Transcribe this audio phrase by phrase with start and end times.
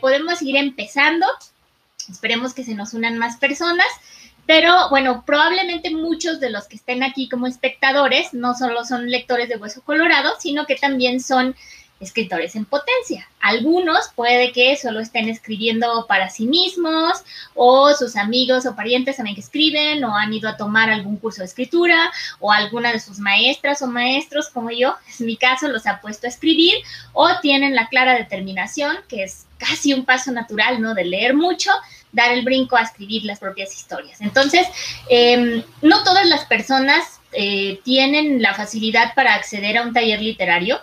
[0.00, 1.26] podemos ir empezando.
[2.10, 3.86] Esperemos que se nos unan más personas.
[4.46, 9.50] Pero bueno, probablemente muchos de los que estén aquí como espectadores no solo son lectores
[9.50, 11.54] de Hueso Colorado, sino que también son
[12.00, 13.28] escritores en potencia.
[13.40, 17.12] Algunos puede que solo estén escribiendo para sí mismos
[17.54, 21.42] o sus amigos o parientes saben que escriben o han ido a tomar algún curso
[21.42, 25.86] de escritura o alguna de sus maestras o maestros como yo, en mi caso, los
[25.86, 26.74] ha puesto a escribir
[27.12, 30.94] o tienen la clara determinación, que es casi un paso natural, ¿no?
[30.94, 31.70] De leer mucho,
[32.12, 34.20] dar el brinco a escribir las propias historias.
[34.20, 34.66] Entonces,
[35.08, 40.80] em, no todas las personas eh, tienen la facilidad para acceder a un taller literario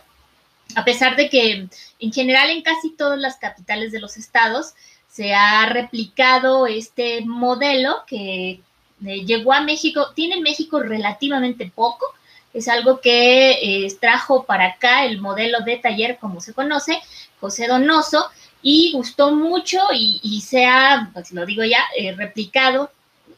[0.76, 1.68] a pesar de que
[2.00, 4.74] en general en casi todas las capitales de los estados
[5.10, 8.62] se ha replicado este modelo que
[9.06, 12.06] eh, llegó a México, tiene México relativamente poco,
[12.54, 17.00] es algo que eh, trajo para acá el modelo de taller como se conoce,
[17.40, 18.30] José Donoso,
[18.68, 22.90] y gustó mucho y, se ha, pues lo digo ya, eh, replicado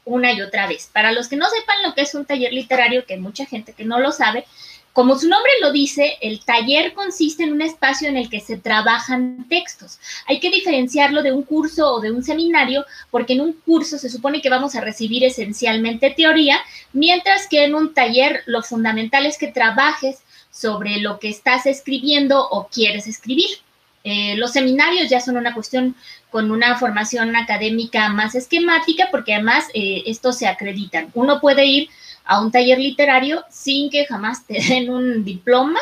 [0.05, 0.89] una y otra vez.
[0.93, 3.83] Para los que no sepan lo que es un taller literario, que mucha gente que
[3.83, 4.45] no lo sabe,
[4.93, 8.55] como su nombre lo dice, el taller consiste en un espacio en el que se
[8.55, 9.99] trabajan textos.
[10.27, 14.09] Hay que diferenciarlo de un curso o de un seminario, porque en un curso se
[14.09, 16.57] supone que vamos a recibir esencialmente teoría,
[16.93, 20.19] mientras que en un taller lo fundamental es que trabajes
[20.51, 23.66] sobre lo que estás escribiendo o quieres escribir.
[24.09, 25.93] Eh, los seminarios ya son una cuestión
[26.31, 31.11] con una formación académica más esquemática, porque además eh, estos se acreditan.
[31.13, 31.89] Uno puede ir
[32.23, 35.81] a un taller literario sin que jamás te den un diploma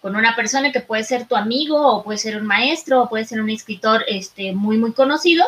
[0.00, 3.26] con una persona que puede ser tu amigo o puede ser un maestro o puede
[3.26, 5.44] ser un escritor este, muy, muy conocido.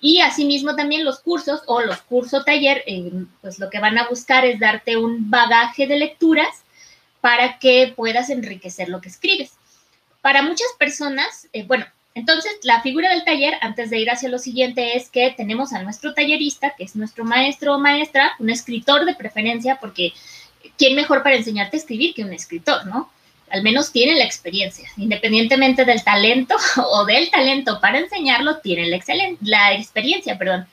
[0.00, 4.06] Y asimismo también los cursos o los cursos taller, eh, pues lo que van a
[4.06, 6.62] buscar es darte un bagaje de lecturas
[7.20, 9.54] para que puedas enriquecer lo que escribes.
[10.20, 14.38] Para muchas personas, eh, bueno, entonces, la figura del taller, antes de ir hacia lo
[14.38, 19.04] siguiente, es que tenemos a nuestro tallerista, que es nuestro maestro o maestra, un escritor
[19.04, 20.12] de preferencia, porque
[20.76, 23.10] ¿quién mejor para enseñarte a escribir que un escritor, no?
[23.48, 26.56] Al menos tiene la experiencia, independientemente del talento
[26.92, 28.98] o del talento para enseñarlo, tiene la,
[29.42, 30.66] la experiencia, perdón.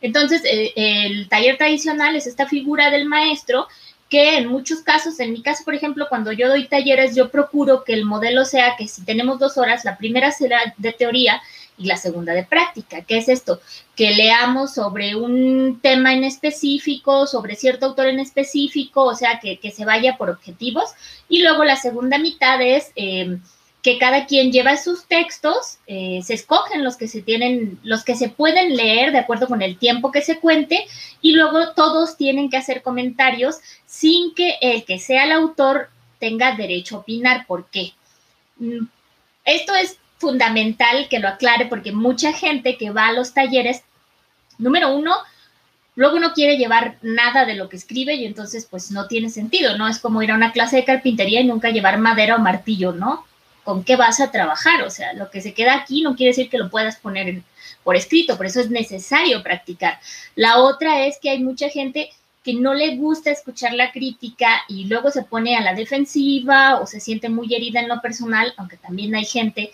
[0.00, 3.68] Entonces, eh, el taller tradicional es esta figura del maestro
[4.10, 7.84] que en muchos casos, en mi caso, por ejemplo, cuando yo doy talleres, yo procuro
[7.84, 11.40] que el modelo sea que si tenemos dos horas, la primera será de teoría
[11.78, 13.02] y la segunda de práctica.
[13.02, 13.60] ¿Qué es esto?
[13.94, 19.58] Que leamos sobre un tema en específico, sobre cierto autor en específico, o sea, que,
[19.70, 20.90] se vaya por objetivos.
[21.28, 22.90] Y luego la segunda mitad es...
[22.96, 23.38] Eh,
[23.82, 28.14] que cada quien lleva sus textos, eh, se escogen los que se tienen, los que
[28.14, 30.86] se pueden leer de acuerdo con el tiempo que se cuente,
[31.22, 35.88] y luego todos tienen que hacer comentarios sin que el que sea el autor
[36.18, 37.46] tenga derecho a opinar.
[37.46, 37.92] ¿Por qué?
[38.58, 38.86] Mm,
[39.44, 43.82] esto es fundamental que lo aclare porque mucha gente que va a los talleres,
[44.58, 45.14] número uno,
[45.94, 49.78] luego no quiere llevar nada de lo que escribe y entonces pues no tiene sentido,
[49.78, 49.88] ¿no?
[49.88, 53.24] Es como ir a una clase de carpintería y nunca llevar madera o martillo, ¿no?
[53.64, 54.82] Con qué vas a trabajar.
[54.82, 57.42] O sea, lo que se queda aquí no quiere decir que lo puedas poner
[57.82, 59.98] por escrito, por eso es necesario practicar.
[60.34, 62.10] La otra es que hay mucha gente
[62.42, 66.86] que no le gusta escuchar la crítica y luego se pone a la defensiva o
[66.86, 69.72] se siente muy herida en lo personal, aunque también hay gente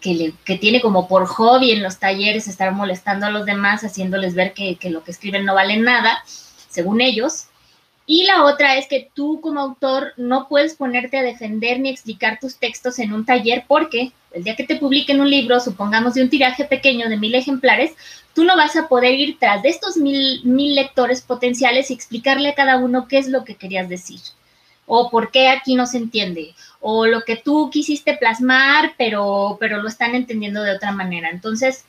[0.00, 3.84] que, le, que tiene como por hobby en los talleres estar molestando a los demás,
[3.84, 6.22] haciéndoles ver que, que lo que escriben no vale nada,
[6.68, 7.46] según ellos,
[8.06, 12.38] y la otra es que tú como autor no puedes ponerte a defender ni explicar
[12.40, 16.22] tus textos en un taller porque el día que te publiquen un libro, supongamos de
[16.22, 17.92] un tiraje pequeño de mil ejemplares,
[18.34, 22.48] tú no vas a poder ir tras de estos mil, mil lectores potenciales y explicarle
[22.48, 24.20] a cada uno qué es lo que querías decir
[24.86, 29.80] o por qué aquí no se entiende, o lo que tú quisiste plasmar, pero, pero
[29.80, 31.30] lo están entendiendo de otra manera.
[31.30, 31.84] Entonces,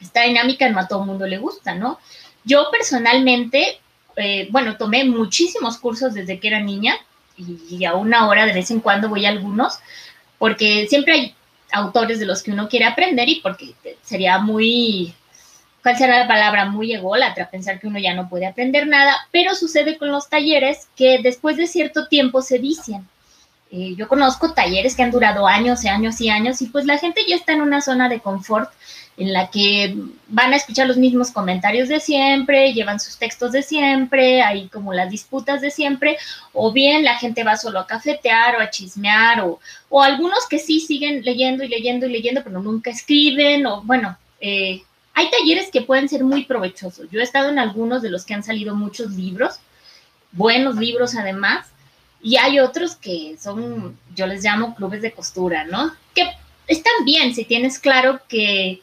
[0.00, 1.98] esta dinámica no a todo el mundo le gusta, ¿no?
[2.44, 3.80] Yo personalmente
[4.16, 6.96] eh, bueno, tomé muchísimos cursos desde que era niña
[7.36, 9.78] y, aún ahora de vez en cuando voy a algunos,
[10.38, 11.34] porque siempre hay
[11.72, 15.14] autores de los que uno quiere aprender y porque sería muy,
[15.82, 16.66] ¿cuál será la palabra?
[16.66, 20.88] Muy ególatra pensar que uno ya no puede aprender nada, pero sucede con los talleres
[20.96, 23.08] que después de cierto tiempo se vician.
[23.72, 26.98] Eh, yo conozco talleres que han durado años y años y años y pues la
[26.98, 28.70] gente ya está en una zona de confort
[29.16, 29.96] en la que
[30.28, 34.92] van a escuchar los mismos comentarios de siempre, llevan sus textos de siempre, hay como
[34.92, 36.18] las disputas de siempre,
[36.52, 40.58] o bien la gente va solo a cafetear o a chismear, o, o algunos que
[40.58, 44.82] sí siguen leyendo y leyendo y leyendo, pero nunca escriben, o bueno, eh,
[45.14, 47.08] hay talleres que pueden ser muy provechosos.
[47.10, 49.60] Yo he estado en algunos de los que han salido muchos libros,
[50.32, 51.68] buenos libros además,
[52.20, 55.94] y hay otros que son, yo les llamo clubes de costura, ¿no?
[56.14, 56.32] Que
[56.66, 58.80] están bien si tienes claro que,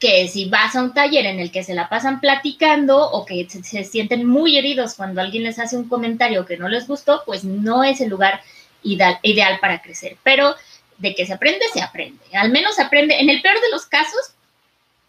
[0.00, 3.46] que si vas a un taller en el que se la pasan platicando o que
[3.48, 7.44] se, sienten muy heridos cuando alguien les hace un comentario que no les gustó, pues
[7.44, 8.40] no es el lugar
[8.82, 10.16] ideal, ideal para crecer.
[10.22, 10.56] Pero
[10.96, 12.18] de que se aprende, se aprende.
[12.32, 14.32] Al menos aprende, en el peor de los casos,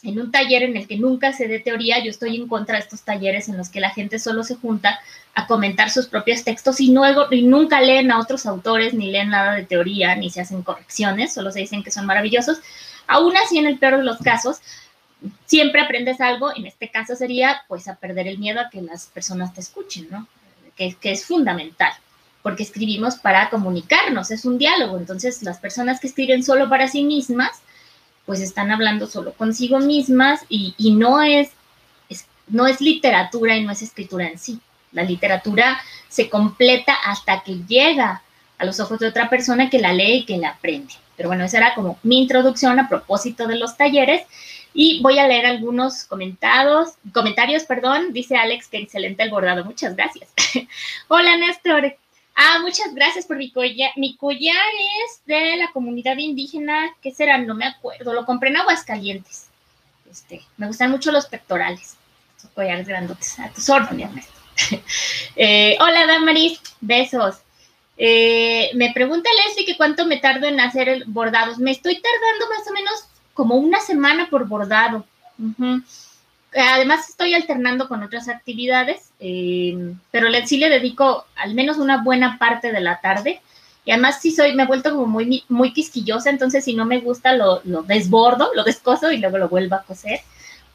[0.03, 2.81] en un taller en el que nunca se dé teoría, yo estoy en contra de
[2.81, 4.99] estos talleres en los que la gente solo se junta
[5.35, 6.93] a comentar sus propios textos y,
[7.31, 11.33] y nunca leen a otros autores, ni leen nada de teoría, ni se hacen correcciones,
[11.33, 12.59] solo se dicen que son maravillosos.
[13.11, 14.61] Aún así, en el peor de los casos,
[15.45, 19.07] siempre aprendes algo, en este caso sería pues a perder el miedo a que las
[19.07, 20.27] personas te escuchen, ¿no?
[20.77, 21.91] Que, es fundamental,
[22.41, 27.03] porque escribimos para comunicarnos, es un diálogo, entonces las personas que escriben solo para sí
[27.03, 27.61] mismas,
[28.25, 31.51] pues están hablando solo consigo mismas y, no, es,
[32.47, 34.59] no es literatura y no es escritura en sí.
[34.93, 38.23] La literatura se completa hasta que llega
[38.57, 40.93] a los ojos de otra persona que la lee y que la aprende.
[41.17, 44.23] Pero bueno, esa era como mi introducción a propósito de los talleres.
[44.73, 48.13] Y voy a leer algunos comentados, comentarios, perdón.
[48.13, 49.65] Dice Alex que excelente el bordado.
[49.65, 50.29] Muchas gracias.
[51.09, 51.97] Hola, Néstor.
[52.35, 53.91] Ah, muchas gracias por mi collar.
[53.97, 54.55] Mi collar
[55.05, 57.37] es de la comunidad indígena, ¿qué será?
[57.37, 58.13] No me acuerdo.
[58.13, 59.47] Lo compré en Aguascalientes.
[60.09, 61.97] Este, me gustan mucho los pectorales.
[62.37, 63.37] Son collares grandotes.
[63.39, 64.09] A tus órdenes,
[65.35, 66.61] eh, hola, Damaris.
[66.79, 67.37] Besos.
[68.03, 71.59] Eh, me pregunta Leslie que cuánto me tardo en hacer el bordados.
[71.59, 72.93] Me estoy tardando más o menos
[73.35, 75.05] como una semana por bordado.
[76.51, 82.39] Además estoy alternando con otras actividades, eh, pero sí le dedico al menos una buena
[82.39, 83.39] parte de la tarde.
[83.85, 87.35] Y además sí soy, me he vuelto como muy, quisquillosa, entonces si no me gusta
[87.35, 90.21] lo, desbordo, lo descoso y luego lo vuelvo a coser.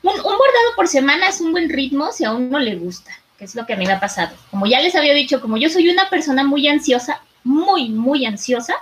[0.05, 3.44] Un, un, bordado por semana es un buen ritmo si a uno le gusta, que
[3.44, 4.36] es lo que a mí me ha pasado.
[4.50, 8.74] Como ya les había dicho, como yo soy una persona muy ansiosa, muy, muy ansiosa,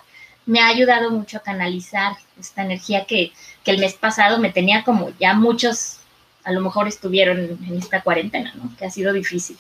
[0.46, 3.32] me ha ayudado mucho a canalizar esta energía que,
[3.64, 6.00] que el mes pasado me tenía como ya muchos
[6.44, 8.70] a lo mejor estuvieron en esta cuarentena, ¿no?
[8.76, 9.58] Que ha sido difícil.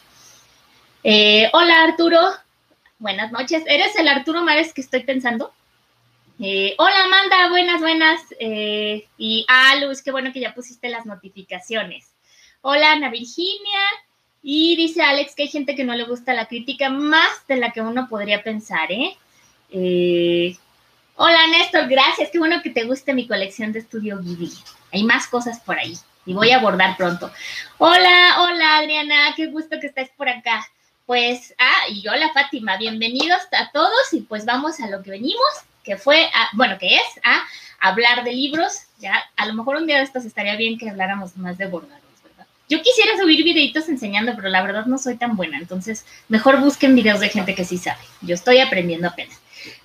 [1.02, 2.20] Eh, hola Arturo,
[2.98, 3.62] buenas noches.
[3.66, 5.52] ¿Eres el Arturo Mares que estoy pensando?
[6.40, 8.20] Eh, hola Amanda, buenas, buenas.
[8.38, 12.12] Eh, y ah, Luz, qué bueno que ya pusiste las notificaciones.
[12.60, 13.80] Hola Ana Virginia.
[14.46, 17.70] Y dice Alex que hay gente que no le gusta la crítica más de la
[17.72, 19.16] que uno podría pensar, ¿eh?
[21.16, 22.28] hola Néstor, gracias.
[22.30, 24.52] Qué bueno que te guste mi colección de estudio Ghibli.
[24.92, 25.94] Hay más cosas por ahí
[26.26, 27.32] y voy a abordar pronto.
[27.78, 30.68] Hola, hola Adriana, qué gusto que estés por acá.
[31.06, 35.52] Pues, ah, y hola Fátima, bienvenidos a todos y pues vamos a lo que venimos,
[35.82, 37.42] que fue, bueno, que es a
[37.80, 38.82] hablar de libros.
[38.98, 42.03] Ya, a lo mejor un día de estos estaría bien que habláramos más de ¿verdad?
[42.68, 46.94] Yo quisiera subir videitos enseñando, pero la verdad no soy tan buena, entonces mejor busquen
[46.94, 48.00] videos de gente que sí sabe.
[48.22, 49.38] Yo estoy aprendiendo apenas.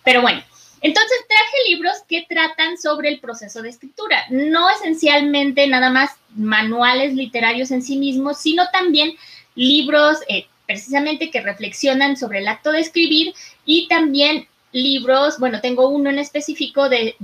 [0.04, 0.42] Pero bueno,
[0.82, 7.14] entonces traje libros que tratan sobre el proceso de escritura, no esencialmente nada más manuales
[7.14, 9.14] literarios en sí mismos, sino también
[9.56, 13.34] libros eh, precisamente que reflexionan sobre el acto de escribir
[13.66, 17.16] y también libros, bueno, tengo uno en específico de,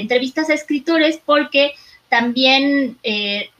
[0.00, 1.72] entrevistas a escritores porque
[2.08, 3.50] también eh,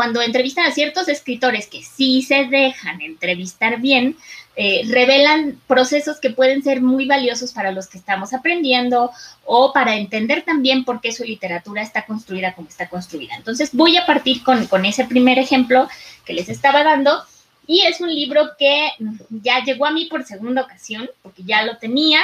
[0.00, 4.16] cuando entrevistan a ciertos escritores que sí se dejan entrevistar bien,
[4.56, 9.10] eh, revelan procesos que pueden ser muy valiosos para los que estamos aprendiendo
[9.44, 13.36] o para entender también por qué su literatura está construida como está construida.
[13.36, 15.86] Entonces voy a partir con, con ese primer ejemplo
[16.24, 17.22] que les estaba dando
[17.66, 18.92] y es un libro que
[19.28, 22.20] ya llegó a mí por segunda ocasión porque ya lo tenía,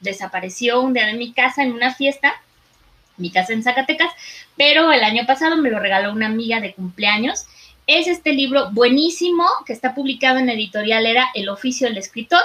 [0.00, 2.32] desapareció un día de mi casa en una fiesta
[3.20, 4.12] mi casa en Zacatecas,
[4.56, 7.46] pero el año pasado me lo regaló una amiga de cumpleaños
[7.90, 12.40] es este libro buenísimo que está publicado en editorial era El oficio del escritor.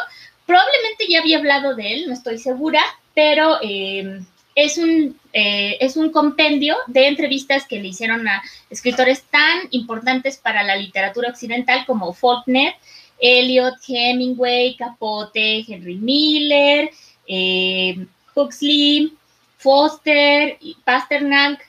[0.47, 2.81] Probablemente ya había hablado de él, no estoy segura,
[3.13, 4.21] pero eh,
[4.55, 8.41] es, un, eh, es un compendio de entrevistas que le hicieron a
[8.71, 12.73] escritores tan importantes para la literatura occidental como Faulkner,
[13.19, 16.89] Eliot, Hemingway, Capote, Henry Miller,
[17.27, 19.13] eh, Huxley,
[19.65, 21.59] Foster, Pasternak,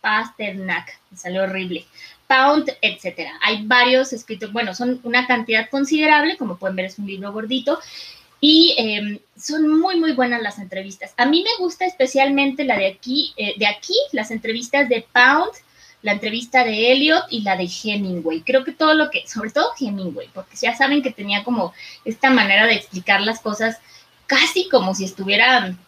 [0.00, 1.86] Pasternak, me salió horrible.
[2.26, 3.38] Pound, etcétera.
[3.40, 7.78] Hay varios escritos, bueno, son una cantidad considerable, como pueden ver es un libro gordito,
[8.40, 11.14] y em, son muy, muy buenas las entrevistas.
[11.16, 15.52] A mí me gusta especialmente la de aquí, eh, de aquí, las entrevistas de Pound,
[16.02, 18.40] la entrevista de Elliot y la de Hemingway.
[18.40, 21.72] Creo que todo lo que, sobre todo Hemingway, porque ya saben que tenía como
[22.04, 23.78] esta manera de explicar las cosas
[24.26, 25.78] casi como si estuvieran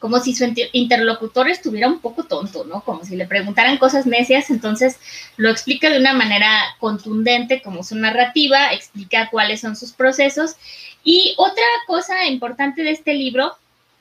[0.00, 2.82] como si su interlocutor estuviera un poco tonto, ¿no?
[2.82, 4.98] Como si le preguntaran cosas necias, entonces
[5.36, 10.56] lo explica de una manera contundente como su narrativa, explica cuáles son sus procesos.
[11.04, 13.54] Y otra cosa importante de este libro,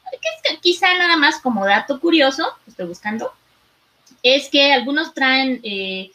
[0.10, 3.34] que es quizá nada más como dato curioso, estoy buscando,
[4.24, 6.12] es que algunos traen eh,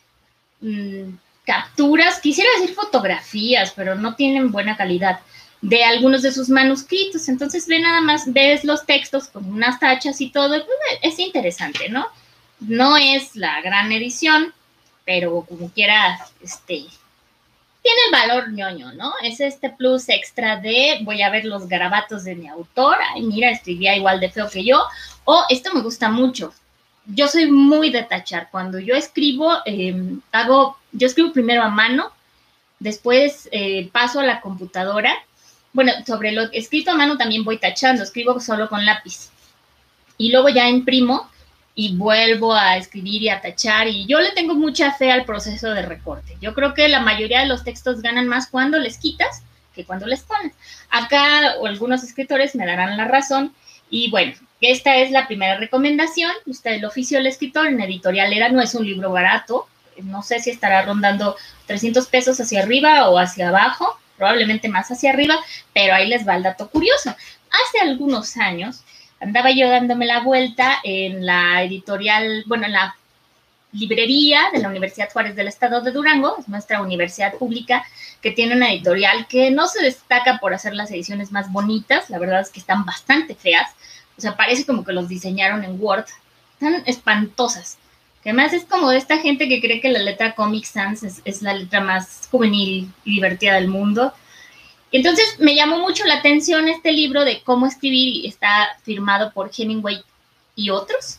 [0.62, 1.14] mm,
[1.44, 5.20] capturas, quisiera decir fotografías, pero no tienen buena calidad
[5.64, 7.28] de algunos de sus manuscritos.
[7.28, 10.48] Entonces ve nada más, ves los textos con unas tachas y todo.
[10.48, 10.68] Pues,
[11.00, 12.06] es interesante, ¿no?
[12.60, 14.52] No es la gran edición,
[15.06, 16.84] pero como quiera, este,
[17.82, 19.14] tiene el valor ñoño, ¿no?
[19.22, 22.98] Es este plus extra de voy a ver los garabatos de mi autor.
[23.14, 24.84] Ay, mira, escribía igual de feo que yo.
[25.24, 26.52] O esto me gusta mucho.
[27.06, 28.48] Yo soy muy de tachar.
[28.50, 32.10] Cuando yo escribo, em, hago, yo escribo primero a mano,
[32.80, 35.14] después eh, paso a la computadora
[35.74, 39.30] bueno, sobre lo escrito a mano también voy tachando, escribo solo con lápiz.
[40.16, 41.28] Y luego ya imprimo
[41.74, 43.88] y vuelvo a escribir y a tachar.
[43.88, 46.36] Y yo le tengo mucha fe al proceso de recorte.
[46.40, 49.42] Yo creo que la mayoría de los textos ganan más cuando les quitas
[49.74, 50.52] que cuando les pones.
[50.90, 53.52] Acá o algunos escritores me darán la razón.
[53.90, 56.30] Y bueno, esta es la primera recomendación.
[56.46, 59.66] Usted, el oficio del escritor en editorial era, no es un libro barato.
[60.04, 61.34] No sé si estará rondando
[61.66, 65.36] 300 pesos hacia arriba o hacia abajo probablemente más hacia arriba,
[65.72, 67.10] pero ahí les va el dato curioso.
[67.10, 68.84] Hace algunos años
[69.20, 72.96] andaba yo dándome la vuelta en la editorial, bueno, en la
[73.72, 77.84] librería de la Universidad Juárez del Estado de Durango, es nuestra universidad pública
[78.22, 82.18] que tiene una editorial que no se destaca por hacer las ediciones más bonitas, la
[82.18, 83.70] verdad es que están bastante feas,
[84.16, 86.06] o sea, parece como que los diseñaron en Word,
[86.54, 87.78] están espantosas.
[88.24, 91.52] Que es como de esta gente que cree que la letra Comic Sans es, la
[91.52, 94.14] letra más juvenil y divertida del mundo.
[94.92, 99.50] entonces me llamó mucho la atención este libro de cómo escribir y está firmado por
[99.54, 100.02] Hemingway
[100.56, 101.18] y otros.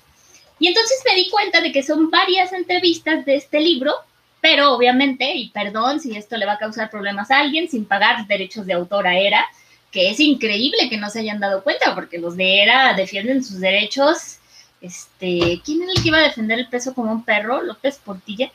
[0.58, 3.94] Y entonces me di cuenta de que son varias entrevistas de este libro,
[4.42, 8.26] pero obviamente, y perdón si esto le va a causar problemas a alguien, sin pagar
[8.26, 9.46] derechos de autor a ERA,
[9.92, 13.60] que es increíble que no se hayan dado cuenta, porque los de ERA defienden sus
[13.60, 14.40] derechos
[14.82, 17.62] este, ¿quién era el que iba a defender el peso como un perro?
[17.62, 18.52] López Portilla.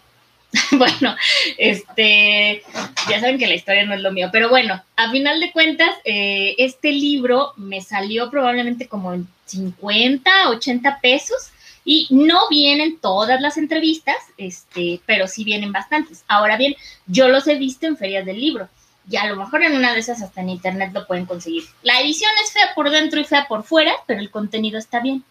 [0.72, 1.14] bueno,
[1.58, 2.62] este,
[3.08, 5.90] ya saben que la historia no es lo mío, pero bueno, a final de cuentas,
[6.04, 11.52] eh, este libro me salió probablemente como en 50, 80 pesos
[11.84, 16.24] y no vienen todas las entrevistas, este, pero sí vienen bastantes.
[16.26, 16.74] Ahora bien,
[17.06, 18.68] yo los he visto en ferias del libro
[19.08, 21.64] y a lo mejor en una de esas hasta en internet lo pueden conseguir.
[21.82, 25.24] La edición es fea por dentro y fea por fuera, pero el contenido está bien.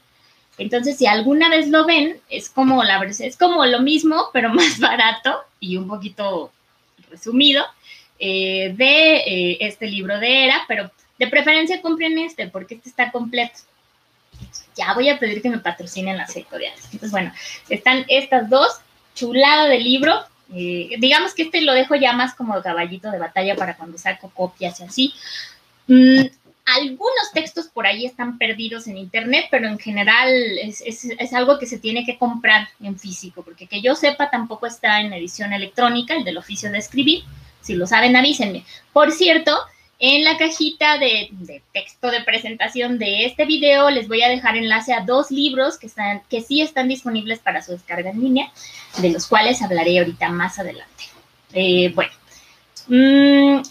[0.59, 4.79] Entonces, si alguna vez lo ven, es como la es como lo mismo, pero más
[4.79, 6.51] barato y un poquito
[7.09, 7.65] resumido
[8.19, 13.11] eh, de eh, este libro de Era, pero de preferencia compren este porque este está
[13.11, 13.59] completo.
[14.75, 16.83] Ya voy a pedir que me patrocinen las editoriales.
[16.85, 17.33] Entonces, bueno,
[17.69, 18.79] están estas dos,
[19.15, 20.13] chulada de libro.
[20.53, 24.29] Eh, digamos que este lo dejo ya más como caballito de batalla para cuando saco
[24.29, 25.13] copias y así.
[25.87, 26.27] Mm,
[26.75, 30.29] algunos textos por ahí están perdidos en internet, pero en general
[30.61, 35.01] es, algo que se tiene que comprar en físico, porque que yo sepa tampoco está
[35.01, 37.23] en edición electrónica, el del oficio de escribir.
[37.61, 38.63] Si lo saben, avísenme.
[38.93, 39.57] Por cierto,
[39.99, 44.93] en la cajita de, texto de presentación de este video les voy a dejar enlace
[44.93, 48.51] a dos libros que, están, que sí están disponibles para su descarga en línea,
[48.97, 51.03] de los cuales hablaré ahorita más adelante.
[51.53, 52.11] Eh, bueno,
[52.89, 53.61] Mm,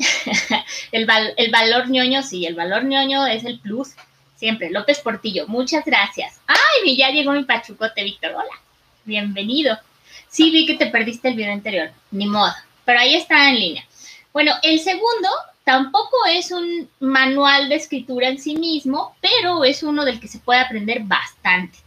[0.92, 1.06] el,
[1.50, 3.90] valor ñoño, sí, el valor ñoño es el plus.
[4.37, 4.70] Siempre.
[4.70, 6.40] López Portillo, muchas gracias.
[6.46, 8.30] Ay, ya llegó mi pachucote, Víctor.
[8.37, 8.54] Hola,
[9.04, 9.76] bienvenido.
[10.28, 11.90] Sí, vi que te perdiste el video anterior.
[12.12, 12.52] Ni modo.
[12.84, 13.84] Pero ahí está en línea.
[14.32, 15.28] Bueno, el segundo
[15.64, 20.38] tampoco es un manual de escritura en sí mismo, pero es uno del que se
[20.38, 21.78] puede aprender bastante.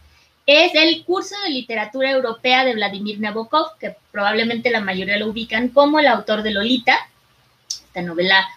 [0.44, 5.68] Es el curso de literatura europea de Vladimir Nabokov, que probablemente la mayoría lo ubican
[5.68, 7.08] como el autor de Lolita,
[7.92, 8.48] esta novela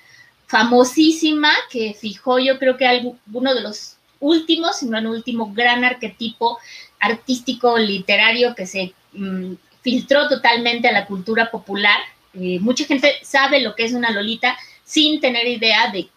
[0.47, 5.83] famosísima que fijó yo creo que uno de los últimos, si no el último gran
[5.83, 6.57] arquetipo
[6.99, 11.99] artístico literario que se mm, filtró totalmente a la cultura popular.
[12.33, 16.09] Eh, mucha gente sabe lo que es una Lolita sin tener idea de,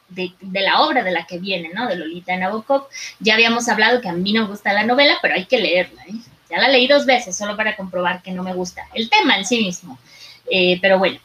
[0.52, 1.88] la obra de la que viene, ¿no?
[1.88, 2.84] De Lolita Nabokov.
[3.18, 6.02] Ya habíamos hablado que a mí no me gusta la novela, pero hay que leerla.
[6.04, 6.14] ¿eh?
[6.50, 9.44] Ya la leí dos veces solo para comprobar que no me gusta el tema en
[9.44, 9.98] sí mismo.
[10.50, 11.18] Eh, pero bueno,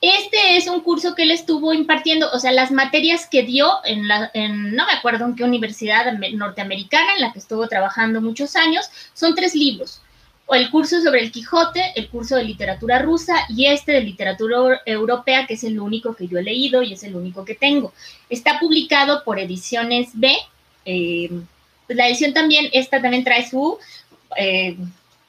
[0.00, 4.06] este es un curso que él estuvo impartiendo, o sea, las materias que dio en
[4.06, 8.86] la, no me acuerdo en qué universidad norteamericana en la que estuvo trabajando muchos años,
[9.12, 10.00] son tres libros.
[10.46, 14.80] O el curso sobre el Quijote, el curso de literatura rusa y este de literatura
[14.86, 17.92] europea, que es el único que yo he leído y es el único que tengo.
[18.30, 20.34] Está publicado por Ediciones B.
[20.86, 21.28] Eh,
[21.88, 23.78] la edición también, esta también trae su
[24.36, 24.76] eh,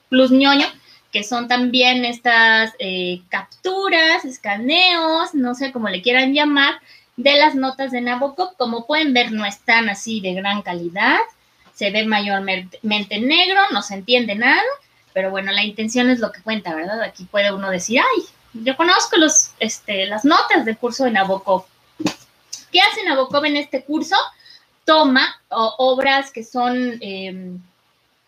[0.10, 0.68] plus ñoño,
[1.12, 6.76] que son también estas eh, capturas, escaneos, no sé cómo le quieran llamar,
[7.18, 8.56] de las notas de Nabokov.
[8.58, 11.18] Como pueden ver, no están así de gran calidad.
[11.74, 14.62] se ve mayormente negro, no se entiende nada,
[15.14, 17.02] pero bueno, la intención es lo que cuenta, ¿verdad?
[17.02, 18.24] Aquí puede uno decir, ay,
[18.54, 21.66] yo conozco los, este, las notas del curso de Nabokov.
[22.72, 24.16] ¿Qué hace Nabokov en este curso?
[24.86, 27.60] Toma obras que son em,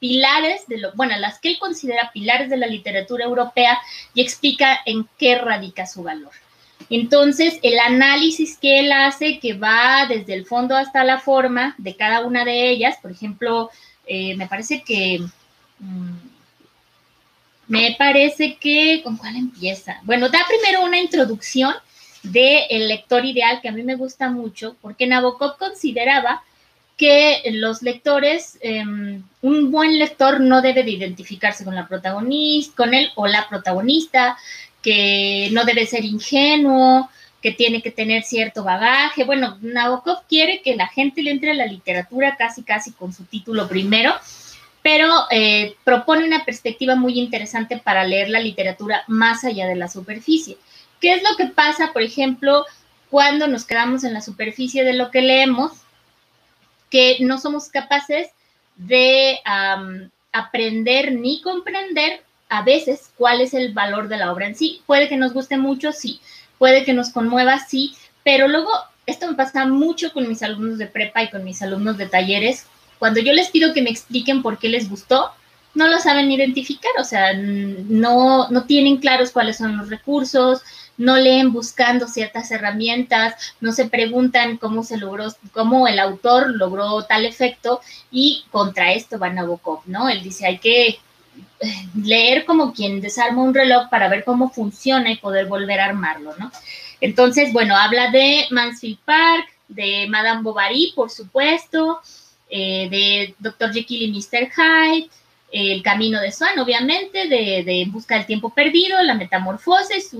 [0.01, 3.79] pilares de lo, bueno, las que él considera pilares de la literatura europea
[4.15, 6.31] y explica en qué radica su valor.
[6.89, 11.95] Entonces, el análisis que él hace, que va desde el fondo hasta la forma de
[11.95, 13.69] cada una de ellas, por ejemplo,
[14.07, 15.19] eh, me parece que...
[15.79, 16.31] Mm,
[17.67, 20.01] me parece que, ¿con cuál empieza?
[20.03, 21.73] Bueno, da primero una introducción
[22.23, 26.43] del el lector ideal que a mí me gusta mucho, porque Nabokov consideraba
[27.01, 32.93] que los lectores, em, un buen lector no debe de identificarse con la protagonista, con
[32.93, 34.37] él o la protagonista,
[34.83, 37.09] que no debe ser ingenuo,
[37.41, 39.23] que tiene que tener cierto bagaje.
[39.23, 43.23] Bueno, Nabokov quiere que la gente le entre a la literatura casi, casi con su
[43.23, 44.13] título primero
[44.83, 49.87] pero eh, propone una perspectiva muy interesante para leer la literatura más allá de la
[49.87, 50.57] superficie.
[50.99, 52.65] ¿Qué es lo que pasa, por ejemplo,
[53.11, 55.73] cuando nos quedamos en la superficie de lo que leemos?
[56.91, 58.29] Que no somos capaces
[58.75, 59.39] de
[60.31, 64.81] aprender ni comprender a veces cuál es el valor de la obra en sí.
[64.85, 66.19] Puede que nos guste mucho, sí.
[66.59, 67.95] Puede que nos conmueva, sí.
[68.23, 68.69] Pero luego,
[69.05, 72.67] esto me pasa mucho con mis alumnos de prepa y con mis alumnos de talleres,
[72.99, 75.31] cuando yo les pido que me expliquen por qué les gustó,
[75.73, 80.61] no lo saben identificar, o sea, no, no tienen claros cuáles son los recursos,
[81.01, 87.03] no leen buscando ciertas herramientas, no se preguntan cómo se logró, cómo el autor logró
[87.05, 87.81] tal efecto
[88.11, 90.09] y contra esto va Nabokov, ¿no?
[90.09, 90.99] Él dice, hay que eh,
[91.95, 96.35] leer como quien desarma un reloj para ver cómo funciona y poder volver a armarlo,
[96.37, 96.51] ¿no?
[96.99, 101.99] Entonces, bueno, habla de Mansfield Park, de Madame Bovary, por supuesto,
[102.47, 103.73] eh, de Dr.
[103.73, 104.51] Jekyll y Mr.
[104.55, 105.09] Hyde,
[105.51, 110.11] El Camino de Swan, obviamente, de, de Busca del Tiempo Perdido, La Metamorfosis,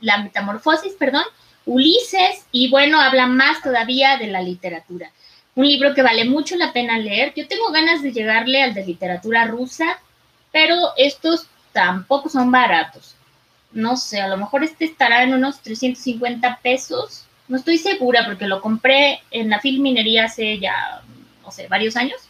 [0.00, 1.24] la Metamorfosis, perdón,
[1.64, 5.10] Ulises, y bueno, habla más todavía de la literatura.
[5.56, 7.32] Un libro que vale mucho la pena leer.
[7.34, 9.98] Yo tengo ganas de llegarle al de literatura rusa,
[10.52, 13.16] pero estos tampoco son baratos.
[13.72, 17.24] No sé, a lo mejor este estará en unos 350 pesos.
[17.48, 21.02] No estoy segura porque lo compré en la filminería hace ya
[21.46, 22.20] no sé, varios años.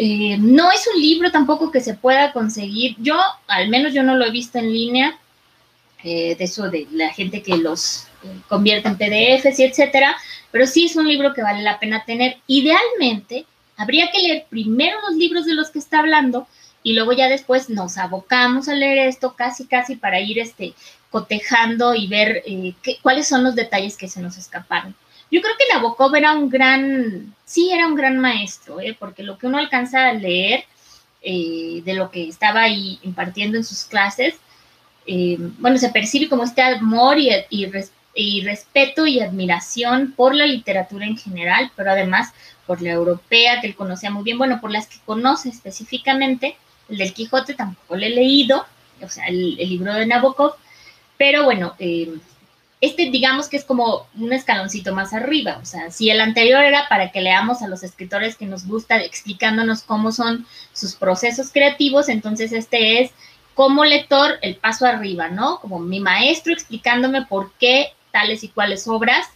[0.00, 2.94] Eh, no es un libro tampoco que se pueda conseguir.
[2.98, 3.16] Yo,
[3.48, 5.18] al menos yo no lo he visto en línea,
[6.04, 10.16] eh, de eso de la gente que los eh, convierte en PDFs y etcétera,
[10.52, 12.36] pero sí es un libro que vale la pena tener.
[12.46, 13.44] Idealmente,
[13.76, 16.46] habría que leer primero los libros de los que está hablando
[16.84, 20.74] y luego ya después nos abocamos a leer esto casi, casi para ir este,
[21.10, 22.44] cotejando y ver
[23.02, 24.94] cuáles son los detalles que se nos escaparon.
[25.30, 28.96] Yo creo que Nabokov era un gran, sí era un gran maestro, ¿eh?
[28.98, 30.64] porque lo que uno alcanza a leer
[31.22, 34.36] eh, de lo que estaba ahí impartiendo en sus clases,
[35.06, 41.06] eh, bueno, se percibe como este amor y, y, respeto y admiración por la literatura
[41.06, 42.32] en general, pero además
[42.66, 46.56] por la europea que él conocía muy bien, bueno, por las que conoce específicamente,
[46.88, 48.66] el del Quijote tampoco lo he leído,
[49.02, 50.54] o sea, el, el libro de Nabokov,
[51.16, 52.14] pero bueno, eh,
[52.80, 56.88] este digamos que es como un escaloncito más arriba, o sea, si el anterior era
[56.88, 62.08] para que leamos a los escritores que nos gusta explicándonos cómo son sus procesos creativos,
[62.08, 63.10] entonces este es
[63.54, 65.58] como lector el paso arriba, ¿no?
[65.58, 69.26] Como mi maestro explicándome por qué tales y cuales obras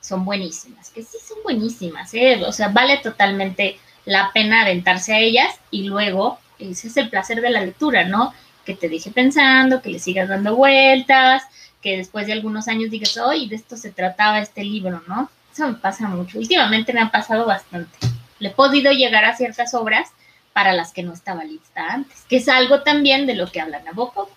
[0.00, 2.42] son buenísimas, que sí son buenísimas, ¿eh?
[2.46, 7.40] o sea, vale totalmente la pena aventarse a ellas y luego ese es el placer
[7.40, 8.34] de la lectura, ¿no?
[8.64, 11.42] Que te deje pensando, que le sigas dando vueltas,
[11.80, 15.30] que después de algunos años digas, hoy de esto se trataba este libro, ¿no?
[15.52, 16.38] Eso me pasa mucho.
[16.38, 17.98] Últimamente me ha pasado bastante.
[18.38, 20.08] Le he podido llegar a ciertas obras
[20.52, 23.80] para las que no estaba lista antes, que es algo también de lo que habla
[23.80, 24.28] Nabokov,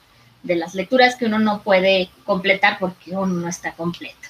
[0.44, 4.30] de las lecturas que uno no puede completar porque uno no está completo.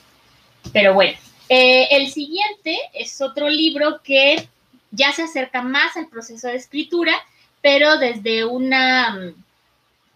[0.71, 1.17] Pero bueno,
[1.49, 4.47] eh, el siguiente es otro libro que
[4.91, 7.13] ya se acerca más al proceso de escritura,
[7.62, 9.43] pero desde una mm,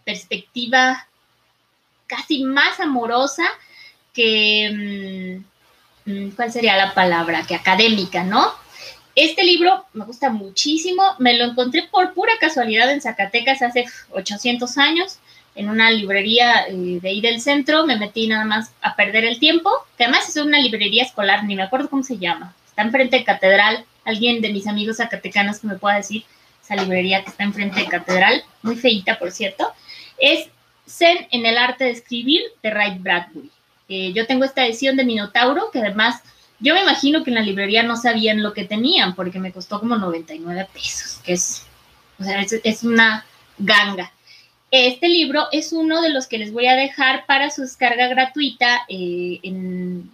[0.04, 1.07] perspectiva
[2.08, 3.44] casi más amorosa
[4.12, 5.42] que,
[6.06, 7.44] mm, mm, ¿cuál sería la palabra?
[7.46, 8.52] Que académica, ¿no?
[9.14, 14.78] Este libro me gusta muchísimo, me lo encontré por pura casualidad en Zacatecas hace 800
[14.78, 15.18] años,
[15.54, 19.40] en una librería eh, de ahí del centro, me metí nada más a perder el
[19.40, 23.18] tiempo, que además es una librería escolar, ni me acuerdo cómo se llama, está enfrente
[23.18, 26.24] de Catedral, alguien de mis amigos zacatecanos que me pueda decir
[26.62, 29.72] esa librería que está enfrente de Catedral, muy feita por cierto,
[30.18, 30.48] es
[30.88, 33.50] Zen en el arte de escribir de Ray Bradbury.
[33.88, 36.22] Eh, yo tengo esta edición de Minotauro, que además
[36.60, 39.78] Yo me imagino que en la librería no sabían lo que tenían porque me costó
[39.78, 41.62] como 99 pesos, que es,
[42.18, 43.24] o sea, es, una
[43.58, 44.12] ganga.
[44.72, 48.84] Este libro es uno de los que les voy a dejar para su descarga gratuita
[48.88, 50.10] eh, en,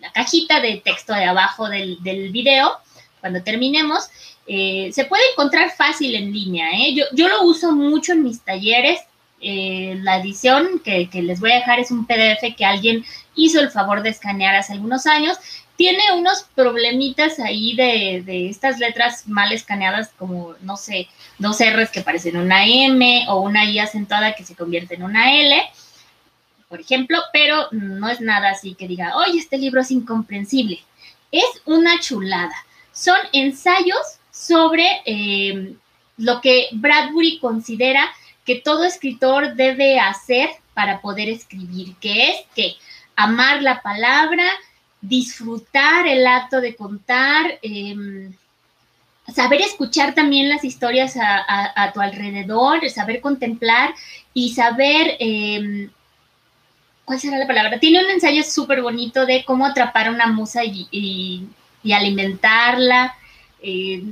[0.00, 1.96] la cajita de texto de abajo del,
[2.30, 2.76] video
[3.20, 4.10] cuando terminemos.
[4.46, 6.68] Eh, se puede encontrar fácil en línea.
[6.94, 9.00] Yo, yo, lo uso mucho en mis talleres.
[9.40, 13.70] Eh, la edición que, les voy a dejar es un PDF que alguien hizo el
[13.70, 15.38] favor de escanear hace algunos años.
[15.76, 21.90] Tiene unos problemitas ahí de, de estas letras mal escaneadas, como, no sé, dos R's
[21.90, 25.54] que parecen una M o una I acentuada que se convierte en una L,
[26.68, 30.80] por ejemplo, pero no es nada así que diga, oye, este libro es incomprensible.
[31.32, 32.54] Es una chulada.
[32.92, 35.74] Son ensayos sobre eh,
[36.18, 38.08] lo que Bradbury considera
[38.48, 42.76] que todo escritor debe hacer para poder escribir, que es que
[43.14, 44.48] amar la palabra,
[45.02, 48.32] disfrutar el acto de contar, em,
[49.34, 53.94] saber escuchar también las historias a, tu alrededor, saber contemplar
[54.32, 55.90] y saber, em,
[57.04, 57.78] ¿cuál será la palabra?
[57.78, 61.46] Tiene un ensayo súper bonito de cómo atrapar a una musa y,
[61.92, 63.14] alimentarla.
[63.60, 64.04] Eh,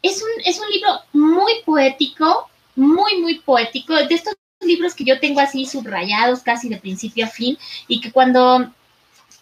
[0.00, 5.20] es un, es un libro muy poético, muy, muy poético, de estos libros que yo
[5.20, 7.58] tengo así subrayados casi de principio a fin
[7.88, 8.70] y que cuando,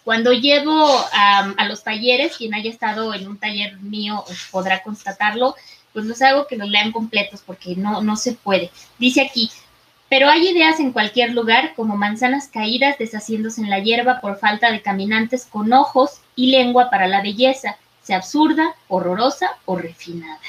[0.03, 5.55] cuando llevo a, los talleres, quien haya estado en un taller mío podrá constatarlo,
[5.93, 8.71] pues los hago que los lean completos porque no, no se puede.
[8.99, 9.49] Dice aquí,
[10.09, 14.71] pero hay ideas en cualquier lugar como manzanas caídas deshaciéndose en la hierba por falta
[14.71, 20.39] de caminantes con ojos y lengua para la belleza sea absurda, horrorosa o refinada.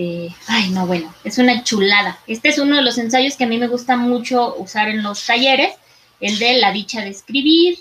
[0.00, 2.20] Eh, ay, no, bueno, es una chulada.
[2.28, 5.26] Este es uno de los ensayos que a mí me gusta mucho usar en los
[5.26, 5.74] talleres,
[6.20, 7.80] el de la dicha de escribir.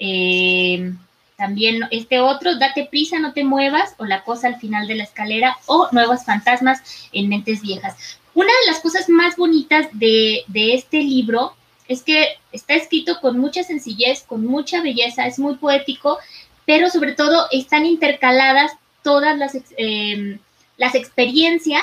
[0.00, 0.92] Eh,
[1.36, 5.04] también este otro, date prisa, no te muevas, o la cosa al final de la
[5.04, 6.82] escalera, o nuevos fantasmas
[7.12, 8.18] en mentes viejas.
[8.34, 11.54] Una de las cosas más bonitas de, este libro
[11.86, 16.18] es que está escrito con mucha sencillez, con mucha belleza, es muy poético
[16.64, 18.72] pero sobre todo están intercaladas
[19.04, 20.40] todas las, em,
[20.76, 21.82] las experiencias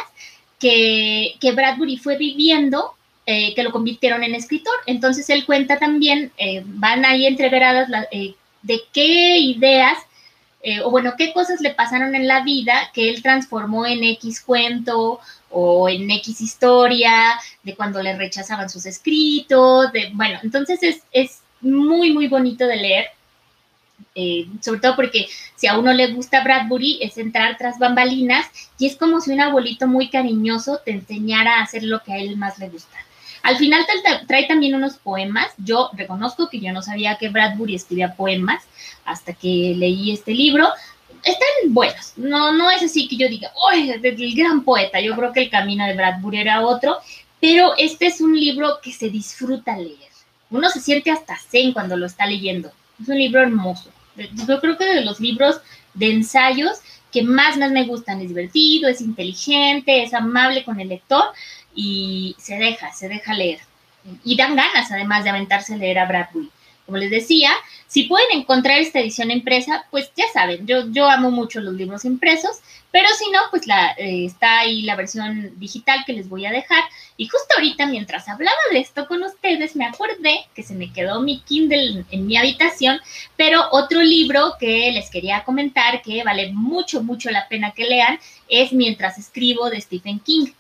[0.60, 2.94] que, Bradbury fue viviendo
[3.26, 4.74] eh, que lo convirtieron en escritor.
[4.86, 9.98] Entonces él cuenta también, eh, van ahí entreveradas eh, de qué ideas
[10.86, 15.20] o bueno, qué cosas le pasaron en la vida que él transformó en X cuento
[15.50, 21.42] o en X historia, de cuando le rechazaban sus escritos, de, bueno, entonces es, es
[21.60, 23.08] muy, muy bonito de leer.
[24.16, 28.46] Eh, sobre todo porque si a uno le gusta Bradbury es entrar tras bambalinas
[28.78, 32.18] y es como si un abuelito muy cariñoso te enseñara a hacer lo que a
[32.18, 32.98] él más le gusta.
[33.44, 33.86] Al final
[34.26, 35.48] trae también unos poemas.
[35.58, 38.64] Yo reconozco que yo no sabía que Bradbury escribía poemas
[39.04, 40.70] hasta que leí este libro.
[41.24, 42.14] Están buenos.
[42.16, 45.02] No, no es así que yo diga, ¡ay, el gran poeta!
[45.02, 47.00] Yo creo que el camino de Bradbury era otro,
[47.42, 49.98] pero este es un libro que se disfruta leer.
[50.50, 52.72] Uno se siente hasta zen cuando lo está leyendo.
[53.02, 53.90] Es un libro hermoso.
[54.16, 55.60] Yo creo que de los libros
[55.94, 56.80] de ensayos
[57.12, 58.20] que más, más me gustan.
[58.22, 61.24] Es divertido, es inteligente, es amable con el lector
[61.76, 63.60] y se deja, se deja leer.
[64.24, 66.50] Y dan ganas, además, de aventarse a leer a Bradbury.
[66.86, 67.52] Como les decía,
[67.88, 72.04] si pueden encontrar esta edición impresa, pues ya saben, yo, yo amo mucho los libros
[72.04, 72.60] impresos,
[72.94, 73.64] pero si no, pues
[73.98, 76.84] eh, está ahí la versión digital que les voy a dejar.
[77.18, 81.20] Y justo ahorita, mientras hablaba de esto con ustedes, me acordé que se me quedó
[81.20, 83.00] mi Kindle en mi habitación,
[83.36, 88.20] pero otro libro que les quería comentar que vale mucho, mucho la pena que lean
[88.48, 90.52] es Mientras escribo de Stephen King.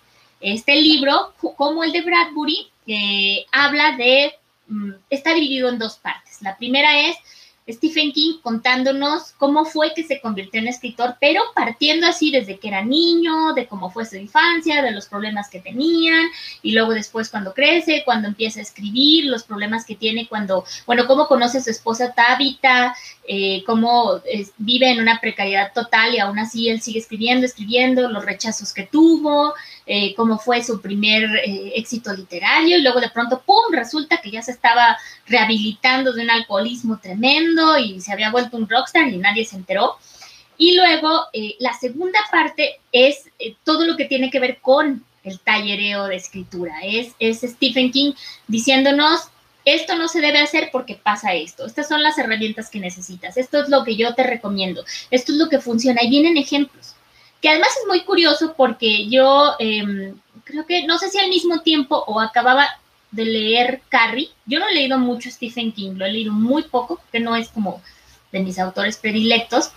[0.41, 4.33] Este libro, como el de Bradbury, eh, habla de
[4.67, 6.41] Mm, está dividido en dos partes.
[6.41, 7.17] La primera es
[7.67, 12.67] Stephen King contándonos cómo fue que se convirtió en escritor, pero partiendo así desde que
[12.67, 16.28] era niño, de cómo fue su infancia, de los problemas que tenían,
[16.62, 21.08] y luego después cuando crece, cuando empieza a escribir, los problemas que tiene cuando, bueno,
[21.08, 22.95] cómo conoce a su esposa Tabitha,
[23.26, 24.21] eh, cómo
[24.58, 28.84] vive en una precariedad total y aún así él sigue escribiendo, escribiendo, los rechazos que
[28.84, 29.54] tuvo,
[29.85, 34.31] eh, cómo fue su primer eh, éxito literario y luego de pronto, ¡pum!, resulta que
[34.31, 39.17] ya se estaba rehabilitando de un alcoholismo tremendo y se había vuelto un rockstar y
[39.17, 39.97] nadie se enteró.
[40.57, 43.29] Y luego eh, la segunda parte es
[43.63, 46.75] todo lo que tiene que ver con el tallereo de escritura.
[46.83, 48.13] Es, es Stephen King
[48.47, 49.29] diciéndonos,
[49.65, 51.65] esto no se debe hacer porque pasa esto.
[51.65, 53.35] Estas son las herramientas que necesitas.
[53.35, 54.83] Esto es lo que yo te recomiendo.
[55.11, 56.03] Esto es lo que funciona.
[56.03, 56.92] Y vienen ejemplos
[57.43, 61.60] que además es muy curioso porque yo em, creo que, no sé si al mismo
[61.60, 62.65] tiempo o acababa
[63.12, 67.01] de leer Carrie, yo no he leído mucho Stephen King, lo he leído muy poco,
[67.12, 67.82] que no es como
[68.32, 69.71] de mis autores predilectos,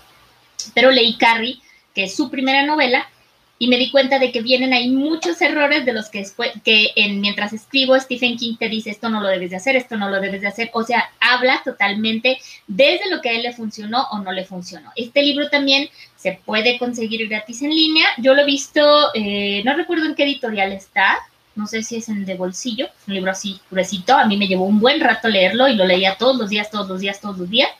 [0.75, 1.61] pero leí Carrie,
[1.93, 3.11] que es su primera novela,
[3.59, 6.27] y me di cuenta de que vienen ahí muchos errores de los que
[6.63, 9.97] que en, mientras escribo Stephen King te dice esto no lo debes de hacer, esto
[9.97, 13.53] no lo debes de hacer, o sea, habla totalmente desde lo que a él le
[13.53, 14.91] funcionó o no le funcionó.
[14.97, 19.75] Este libro también se puede conseguir gratis en línea, yo lo he visto, eh, no
[19.75, 21.19] recuerdo en qué editorial está,
[21.55, 24.65] no sé si es en de bolsillo, un libro así gruesito, a mí me llevó
[24.65, 27.49] un buen rato leerlo y lo leía todos los días, todos los días, todos los
[27.49, 27.71] días,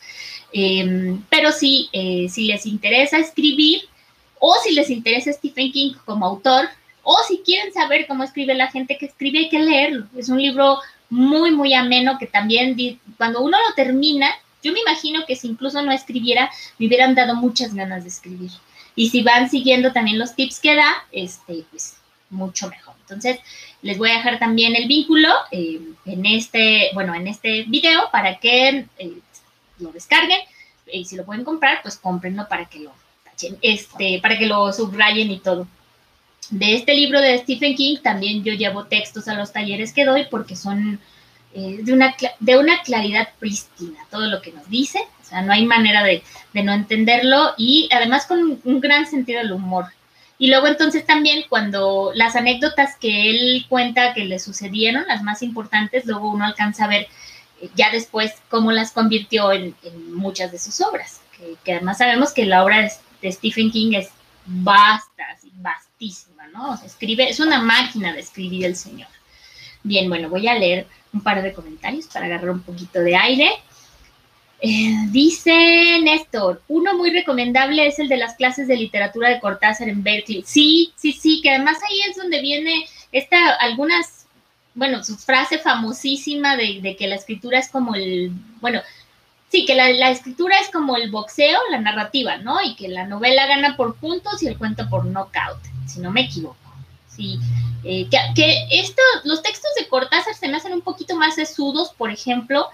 [0.53, 3.83] em, pero sí, eh, si les interesa escribir,
[4.41, 6.69] o si les interesa Stephen King como autor,
[7.03, 10.07] o si quieren saber cómo escribe la gente que escribe, hay que leerlo.
[10.17, 12.77] Es un libro muy, muy ameno que también
[13.17, 14.29] cuando uno lo termina,
[14.63, 18.51] yo me imagino que si incluso no escribiera, me hubieran dado muchas ganas de escribir.
[18.97, 21.97] Y si van siguiendo también los tips que da, este, pues
[22.31, 22.95] mucho mejor.
[23.03, 23.39] Entonces,
[23.83, 28.39] les voy a dejar también el vínculo eh, en este, bueno, en este video para
[28.41, 29.13] que eh,
[29.79, 30.41] lo descarguen.
[30.91, 32.93] Y si lo pueden comprar, pues cómprenlo para que lo
[33.63, 35.67] este, para que lo subrayen y todo.
[36.51, 40.27] De este libro de Stephen King también yo llevo textos a los talleres que doy
[40.31, 41.01] porque son
[41.55, 45.53] eh, de, una, de una claridad prístina, todo lo que nos dice, o sea, no
[45.53, 46.23] hay manera de,
[46.53, 49.87] de no entenderlo y además con un gran sentido del humor.
[50.39, 55.43] Y luego entonces también cuando las anécdotas que él cuenta que le sucedieron, las más
[55.43, 57.09] importantes, luego uno alcanza a ver
[57.61, 59.75] eh, ya después cómo las convirtió en,
[60.15, 63.93] muchas de sus obras, que, que, además sabemos que la obra es, de Stephen King
[63.95, 64.09] es
[64.47, 65.25] vasta,
[65.57, 66.75] vastísima, ¿no?
[66.85, 69.09] Escribe, es una máquina de escribir el señor.
[69.83, 73.51] Bien, bueno, voy a leer un par de comentarios para agarrar un poquito de aire.
[74.61, 79.89] Eh, dice Néstor, uno muy recomendable es el de las clases de literatura de Cortázar
[79.89, 80.45] en Berkeley.
[80.47, 84.27] Sí, sí, sí, que además ahí es donde viene esta, algunas,
[84.75, 88.81] bueno, su frase famosísima de que la escritura es como el, bueno,
[89.51, 92.61] Sí, que la, escritura es como el boxeo, la narrativa, ¿no?
[92.63, 96.23] Y que la novela gana por puntos y el cuento por knockout, si no me
[96.23, 96.57] equivoco.
[97.09, 97.39] Sí,
[97.85, 102.11] eh, que, esto, los textos de Cortázar se me hacen un poquito más sesudos, por
[102.11, 102.67] ejemplo,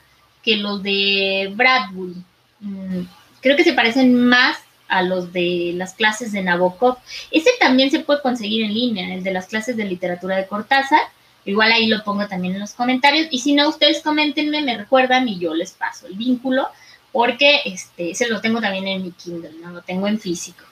[0.43, 2.17] que los de Bradbury.
[2.61, 3.03] Mm,
[3.41, 4.57] creo que se parecen más
[4.89, 6.97] a los de las clases de Nabokov.
[7.31, 11.03] Ese también se puede conseguir en línea, el de las clases de literatura de Cortázar.
[11.45, 13.27] Igual ahí lo pongo también en los comentarios.
[13.31, 16.69] Y si no, ustedes coméntenme, me recuerdan y yo les paso el vínculo,
[17.11, 20.65] porque este, ese lo tengo también en mi Kindle, no lo tengo en físico.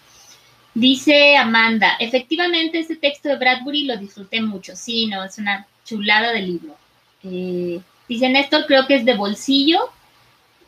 [0.75, 4.77] Dice Amanda, efectivamente ese texto de Bradbury lo disfruté mucho.
[4.77, 6.77] Sí, no, es una chulada de libro.
[7.25, 9.91] Eh, dice Néstor, creo que es de bolsillo.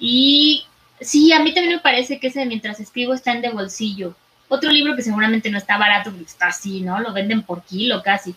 [0.01, 0.65] Y
[1.01, 4.17] sí, a mí también me parece que ese mientras escribo está en de bolsillo.
[4.49, 7.01] Otro libro que seguramente no está barato, porque está así, ¿no?
[7.01, 8.35] Lo venden por kilo casi.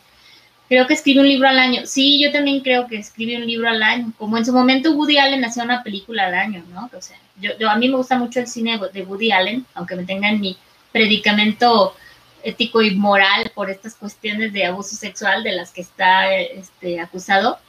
[0.68, 1.82] Creo que escribe un libro al año.
[1.86, 4.12] Sí, yo también creo que escribe un libro al año.
[4.18, 6.90] Como en su momento Woody Allen hacía una película al año, ¿no?
[6.92, 10.06] O sea, yo, a mí me gusta mucho el cine de Woody Allen, aunque me
[10.06, 10.58] tengan mi
[10.92, 11.96] predicamento
[12.44, 17.60] ético y moral por estas cuestiones de abuso sexual de las que está este, acusado.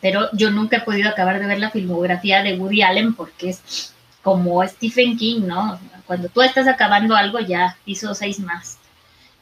[0.00, 3.92] Pero yo nunca he podido acabar de ver la filmografía de Woody Allen porque es
[4.22, 5.78] como Stephen King, ¿no?
[6.06, 8.78] Cuando tú estás acabando algo ya hizo seis más.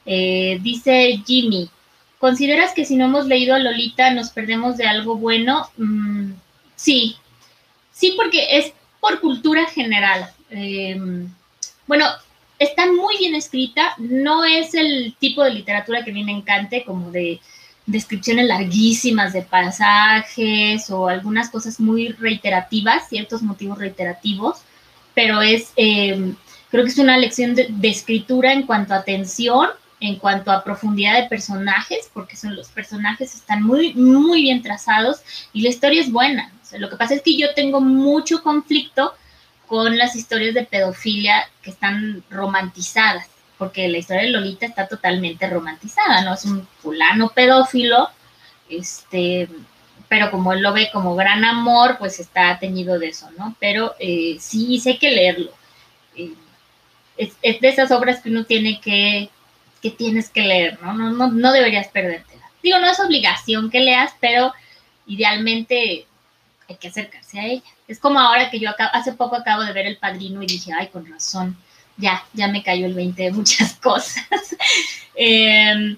[0.04, 1.70] Eh, dice Jimmy,
[2.22, 5.68] ¿Consideras que si no hemos leído a Lolita nos perdemos de algo bueno?
[5.76, 6.34] Mm,
[6.76, 7.16] sí,
[7.90, 10.30] sí, porque es por cultura general.
[10.48, 11.28] Em,
[11.88, 12.06] bueno,
[12.60, 16.84] está muy bien escrita, no es el tipo de literatura que a mí me encante,
[16.84, 17.40] como de
[17.86, 24.58] descripciones larguísimas de pasajes o algunas cosas muy reiterativas, ciertos motivos reiterativos,
[25.12, 26.36] pero es, em,
[26.70, 29.70] creo que es una lección de escritura en cuanto a atención
[30.02, 35.22] en cuanto a profundidad de personajes, porque son los personajes están muy, muy bien trazados
[35.52, 36.52] y la historia es buena.
[36.76, 39.14] lo que pasa es que yo tengo mucho conflicto
[39.68, 45.48] con las historias de pedofilia que están romantizadas, porque la historia de Lolita está totalmente
[45.48, 46.34] romantizada, ¿no?
[46.34, 48.10] Es un fulano pedófilo,
[48.68, 49.48] este,
[50.08, 53.54] pero como él lo ve como gran amor, pues está teñido de eso, ¿no?
[53.60, 55.52] Pero eh, sí, sí hay que leerlo.
[56.16, 56.34] Eh,
[57.16, 59.30] es de esas obras que uno tiene que
[59.82, 60.94] que tienes que leer, ¿no?
[60.94, 62.48] No, no, no deberías perdértela.
[62.62, 64.54] Digo, no es obligación que leas, pero
[65.06, 66.06] idealmente
[66.68, 67.62] hay que acercarse a ella.
[67.88, 70.88] Es como ahora que yo hace poco acabo de ver El Padrino y dije, ay,
[70.88, 71.56] con razón,
[71.96, 74.24] ya, ya me cayó el 20 de muchas cosas.
[75.14, 75.96] Em,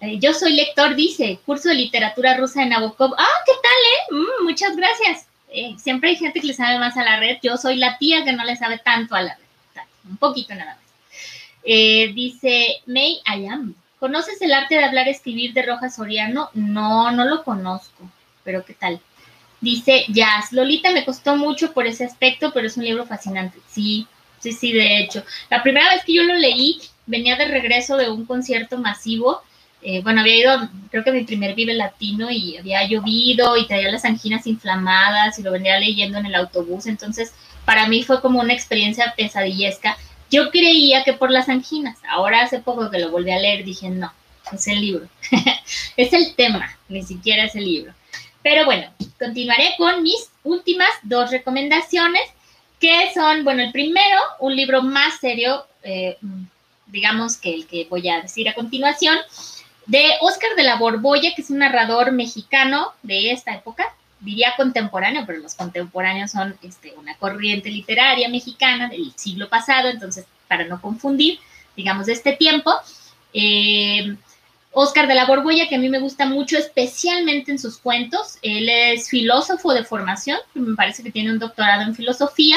[0.00, 3.12] eh, yo soy lector, dice, curso de literatura rusa en Nabokov.
[3.18, 4.22] Ah, ¿qué tal, eh?
[4.22, 5.26] Mm, muchas gracias.
[5.48, 7.38] Eh, siempre hay gente que le sabe más a la red.
[7.42, 9.42] Yo soy la tía que no le sabe tanto a la red.
[10.08, 10.91] Un poquito nada más.
[11.64, 13.74] Eh, dice May Ayam.
[13.98, 16.50] ¿Conoces el arte de hablar escribir de Rojas Soriano?
[16.54, 18.10] No, no lo conozco,
[18.42, 19.00] pero ¿qué tal?
[19.60, 23.60] Dice Jazz, Lolita me costó mucho por ese aspecto, pero es un libro fascinante.
[23.68, 24.08] Sí,
[24.40, 25.22] sí, sí, de hecho.
[25.50, 29.40] La primera vez que yo lo leí, venía de regreso de un concierto masivo.
[29.82, 33.90] Eh, bueno, había ido, creo que mi primer Vive Latino y había llovido y traía
[33.92, 36.86] las anginas inflamadas y lo venía leyendo en el autobús.
[36.86, 37.32] Entonces,
[37.64, 39.96] para mí fue como una experiencia pesadillesca.
[40.32, 41.98] Yo creía que por las anginas.
[42.08, 44.10] Ahora hace poco que lo volví a leer, dije, no,
[44.50, 45.06] es el libro.
[45.96, 47.92] es el tema, ni siquiera es el libro.
[48.42, 52.22] Pero bueno, continuaré con mis últimas dos recomendaciones,
[52.80, 56.16] que son, bueno, el primero, un libro más serio, eh,
[56.86, 59.16] digamos que el que voy a decir a continuación,
[59.86, 65.24] de Oscar de la Borbolla, que es un narrador mexicano de esta época, diría contemporáneo,
[65.26, 70.80] pero los contemporáneos son este, una corriente literaria mexicana del siglo pasado, entonces, para no
[70.80, 71.38] confundir,
[71.76, 72.72] digamos, de este tiempo.
[73.34, 74.16] Eh,
[74.72, 78.38] Oscar de la Borbolla, que a mí me gusta mucho, especialmente en sus cuentos.
[78.40, 82.56] Él es filósofo de formación, me parece que tiene un doctorado en filosofía.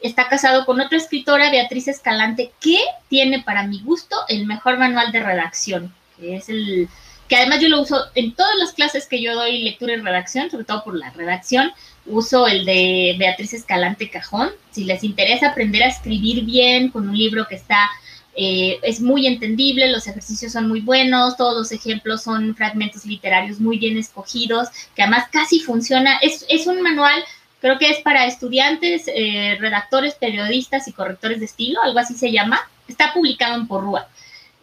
[0.00, 5.10] Está casado con otra escritora, Beatriz Escalante, que tiene para mi gusto el mejor manual
[5.12, 6.88] de redacción, que es el
[7.28, 10.50] que además yo lo uso en todas las clases que yo doy lectura y redacción,
[10.50, 11.72] sobre todo por la redacción,
[12.06, 14.50] uso el de Beatriz Escalante Cajón.
[14.70, 17.88] Si les interesa aprender a escribir bien con un libro que está
[18.36, 23.60] eh, es muy entendible, los ejercicios son muy buenos, todos los ejemplos son fragmentos literarios
[23.60, 26.16] muy bien escogidos, que además casi funciona.
[26.18, 27.22] Es, es un manual,
[27.60, 32.32] creo que es para estudiantes, eh, redactores, periodistas y correctores de estilo, algo así se
[32.32, 32.60] llama.
[32.88, 34.08] Está publicado en Porrúa.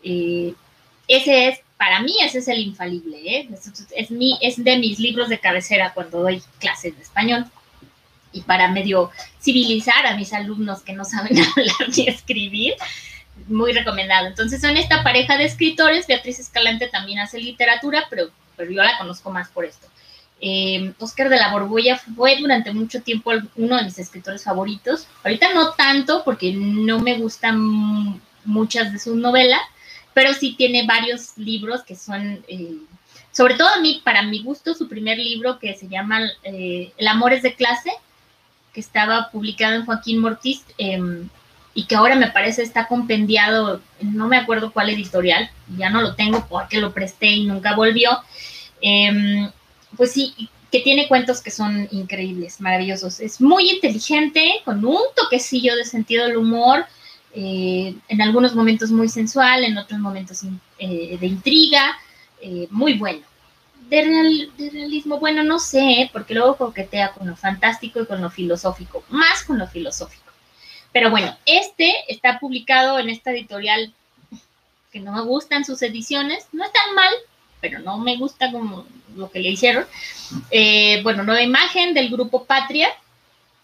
[0.03, 0.53] Eh,
[1.07, 3.49] ese es, para mí, ese es el infalible.
[3.51, 7.45] Es, es, mi, es de mis libros de cabecera cuando doy clases de español
[8.31, 9.09] y para medio
[9.41, 12.75] civilizar a mis alumnos que no saben hablar ni escribir
[13.47, 14.27] muy recomendado.
[14.27, 18.99] Entonces son esta pareja de escritores, Beatriz Escalante también hace literatura, pero, pero yo la
[18.99, 19.87] conozco más por esto.
[20.39, 25.07] Eh, Oscar de la Borbolla fue durante mucho tiempo uno de mis escritores favoritos.
[25.23, 29.61] Ahorita no tanto porque no me gustan muchas de sus novelas,
[30.13, 32.77] pero sí tiene varios libros que son, eh,
[33.31, 37.07] sobre todo a mí, para mi gusto, su primer libro que se llama eh, El
[37.07, 37.91] amor es de clase,
[38.73, 41.29] que estaba publicado en Joaquín Mortis, em,
[41.73, 46.15] y que ahora me parece está compendiado, no me acuerdo cuál editorial, ya no lo
[46.15, 48.19] tengo porque lo presté y nunca volvió,
[48.81, 49.49] em,
[49.95, 53.19] pues sí, que tiene cuentos que son increíbles, maravillosos.
[53.19, 56.85] Es muy inteligente, con un toquecillo de sentido del humor,
[57.33, 60.41] eh, en algunos momentos muy sensual, en otros momentos
[60.79, 61.97] eh, de intriga,
[62.41, 63.21] eh, muy bueno.
[63.89, 68.29] De, de, realismo, bueno, no sé, porque luego coquetea con lo fantástico y con lo
[68.29, 70.31] filosófico, más con lo filosófico.
[70.93, 73.93] Pero bueno, este está publicado en esta editorial
[74.91, 77.13] que no me gustan sus ediciones, no es tan mal,
[77.61, 79.85] pero no me gusta como lo que le hicieron.
[80.49, 82.89] Eh, bueno, nueva imagen del grupo Patria.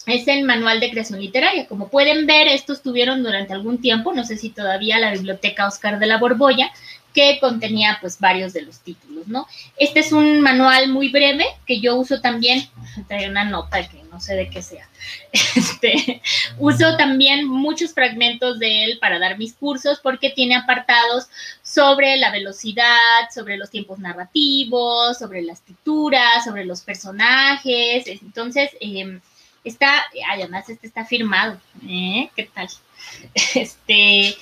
[0.07, 1.67] Es el manual de creación literaria.
[1.67, 5.99] Como pueden ver, estos tuvieron durante algún tiempo, no sé si todavía la biblioteca Oscar
[5.99, 6.71] de la Borbolla,
[7.13, 9.47] que contenía pues varios de los títulos, ¿no?
[9.75, 12.69] Este es un manual muy breve que yo uso también,
[13.07, 14.87] trae una nota que no sé de qué sea.
[15.55, 16.21] Este,
[16.57, 21.27] uso también muchos fragmentos de él para dar mis cursos porque tiene apartados
[21.63, 28.07] sobre la velocidad, sobre los tiempos narrativos, sobre la escritura, sobre los personajes.
[28.07, 29.21] Entonces, em,
[29.67, 32.29] está, además este está firmado, ¿eh?
[32.35, 32.67] ¿Qué tal?
[33.55, 34.35] Este,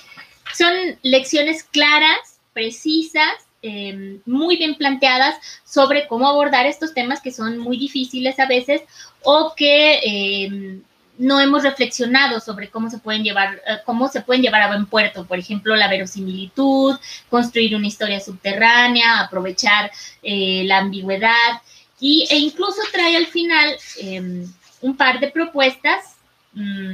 [0.54, 7.58] son lecciones claras precisas, em, muy bien planteadas sobre cómo abordar estos temas que son
[7.58, 8.82] muy difíciles a veces
[9.22, 10.82] o que em,
[11.18, 14.86] no hemos reflexionado sobre cómo se pueden llevar, eh, cómo se pueden llevar a buen
[14.86, 19.90] puerto, por ejemplo, la verosimilitud, construir una historia subterránea, aprovechar
[20.22, 21.60] eh, la ambigüedad
[22.00, 24.46] y, e incluso trae al final em,
[24.86, 26.14] un par de propuestas
[26.52, 26.92] mm,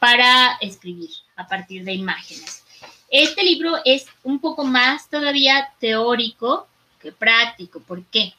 [0.00, 2.64] para escribir a partir de imágenes.
[3.08, 6.66] Este libro es un poco más todavía teórico
[7.00, 7.80] que práctico.
[7.80, 8.34] ¿Por qué?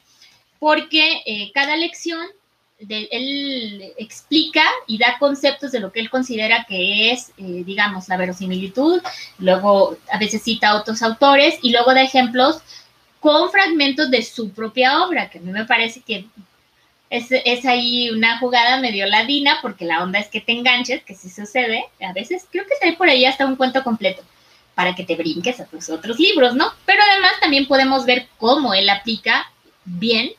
[0.59, 2.27] Porque eh, cada lección
[2.89, 8.17] él explica y da conceptos de lo que él considera que es, eh, digamos, la
[8.17, 9.01] verosimilitud,
[9.37, 12.57] luego a veces cita a otros autores y luego da ejemplos
[13.21, 16.25] con fragmentos de su propia obra, que a mí me parece que
[17.13, 21.13] es, es, ahí una jugada medio ladina, porque la onda es que te enganches, que
[21.13, 24.23] sí sucede, a veces creo que está por ahí hasta un cuento completo
[24.73, 26.73] para que te brinques a tus otros libros, ¿no?
[26.87, 29.45] Pero además también podemos ver cómo él aplica
[29.85, 30.31] bien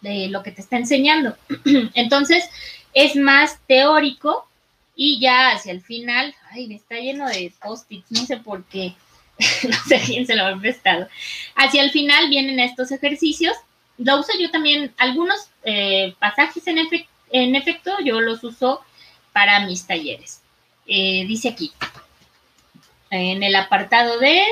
[0.00, 1.36] lo que te está enseñando.
[1.94, 2.48] Entonces,
[2.94, 4.48] es más teórico
[4.96, 8.94] y ya hacia el final, ay, me está lleno de post-its, no sé por qué,
[9.68, 11.06] no sé quién se lo ha prestado.
[11.54, 13.54] Hacia el final vienen estos ejercicios
[13.98, 18.82] lo uso yo también, algunos eh, pasajes en, efecto, yo los uso
[19.32, 20.42] para mis talleres.
[20.86, 21.72] Eh, dice aquí,
[23.10, 24.42] en el apartado de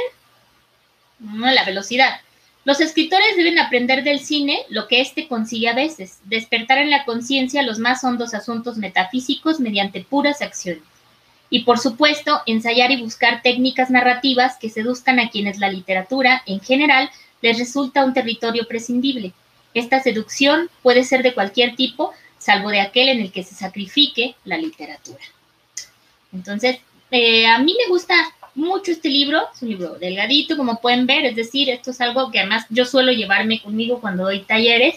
[1.20, 2.20] la velocidad.
[2.64, 7.04] Los escritores deben aprender del cine lo que éste consigue a veces, despertar en la
[7.04, 10.84] conciencia los más hondos asuntos metafísicos mediante puras acciones.
[11.50, 16.60] Y por supuesto, ensayar y buscar técnicas narrativas que seduzcan a quienes la literatura, en
[16.60, 17.10] general,
[17.42, 19.32] les resulta un territorio prescindible.
[19.74, 24.34] Esta seducción puede ser de cualquier tipo, salvo de aquel en el que se sacrifique
[24.44, 25.22] la literatura.
[26.32, 26.78] Entonces,
[27.10, 28.14] eh, a mí me gusta
[28.54, 32.30] mucho este libro, es un libro delgadito, como pueden ver, es decir, esto es algo
[32.30, 34.96] que además yo suelo llevarme conmigo cuando doy talleres,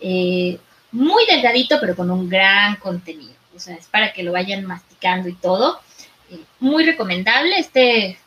[0.00, 0.58] eh,
[0.92, 5.28] muy delgadito, pero con un gran contenido, o sea, es para que lo vayan masticando
[5.28, 5.80] y todo.
[6.30, 8.18] Eh, muy recomendable, este,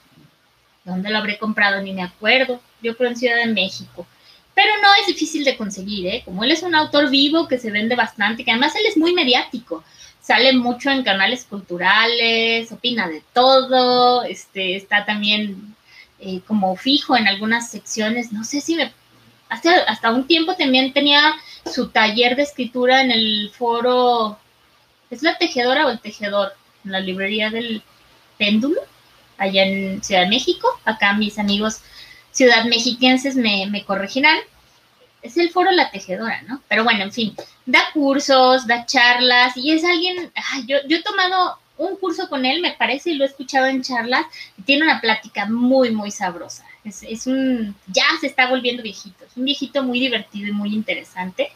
[0.84, 1.82] ¿dónde lo habré comprado?
[1.82, 4.06] Ni me acuerdo, yo creo en Ciudad de México.
[4.56, 6.22] Pero no es difícil de conseguir, ¿eh?
[6.24, 9.14] Como él es un autor vivo que se vende bastante, que además él es muy
[9.14, 9.84] mediático
[10.24, 15.76] sale mucho en canales culturales, opina de todo, este, está también
[16.20, 18.94] eh, como fijo en algunas secciones, no sé si me,
[19.50, 24.40] hasta, hasta un tiempo también tenía su taller de escritura en el foro,
[25.12, 26.54] ¿es la tejedora o el tejedor?
[26.86, 27.84] En la librería del
[28.38, 28.82] péndulo,
[29.44, 31.82] allá en Ciudad de México, acá mis amigos
[32.34, 34.38] ciudad mexiquenses me, me corregirán,
[35.22, 36.62] es el foro La Tejedora, ¿no?
[36.68, 37.36] Pero bueno, en fin,
[37.66, 40.32] da cursos, da charlas y es alguien,
[40.68, 43.82] yo, yo he tomado un curso con él, me parece, y lo he escuchado en
[43.82, 44.26] charlas,
[44.66, 46.66] tiene una plática muy, muy sabrosa.
[46.84, 50.74] Es, es, un, ya se está volviendo viejito, es un viejito muy divertido y muy
[50.74, 51.52] interesante,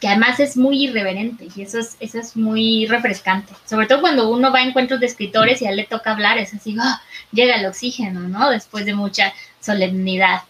[0.00, 3.52] que además es muy irreverente y eso es, eso es muy refrescante.
[3.66, 6.38] Sobre todo cuando uno va a encuentros de escritores y a él le toca hablar,
[6.38, 7.02] es así, ¡ah!
[7.32, 8.50] llega el oxígeno, ¿no?
[8.50, 10.42] Después de mucha solemnidad.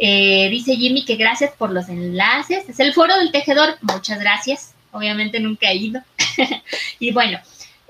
[0.00, 2.68] Eh, dice Jimmy que gracias por los enlaces.
[2.68, 3.76] Es el foro del tejedor.
[3.82, 4.74] Muchas gracias.
[4.92, 6.00] Obviamente nunca he ido.
[6.98, 7.38] y bueno,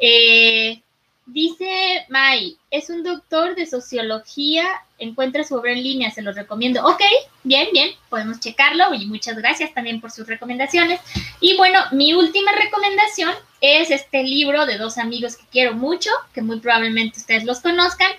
[0.00, 0.82] eh,
[1.28, 4.64] dice Mai, es un doctor de sociología.
[4.98, 6.84] Encuentra su obra en línea, se lo recomiendo.
[6.84, 7.00] Ok,
[7.44, 8.92] bien, bien, podemos checarlo.
[8.94, 11.00] Y muchas gracias también por sus recomendaciones.
[11.40, 16.42] Y bueno, mi última recomendación es este libro de dos amigos que quiero mucho, que
[16.42, 18.10] muy probablemente ustedes los conozcan.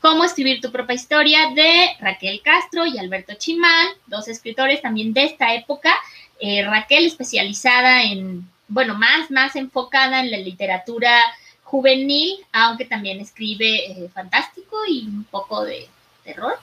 [0.00, 5.24] Cómo escribir tu propia historia de Raquel Castro y Alberto Chimán, dos escritores también de
[5.24, 5.94] esta época.
[6.38, 11.18] Eh, Raquel especializada en, bueno, más, más enfocada en la literatura
[11.66, 15.88] juvenil, aunque también escribe eh, fantástico y un poco de
[16.24, 16.54] terror.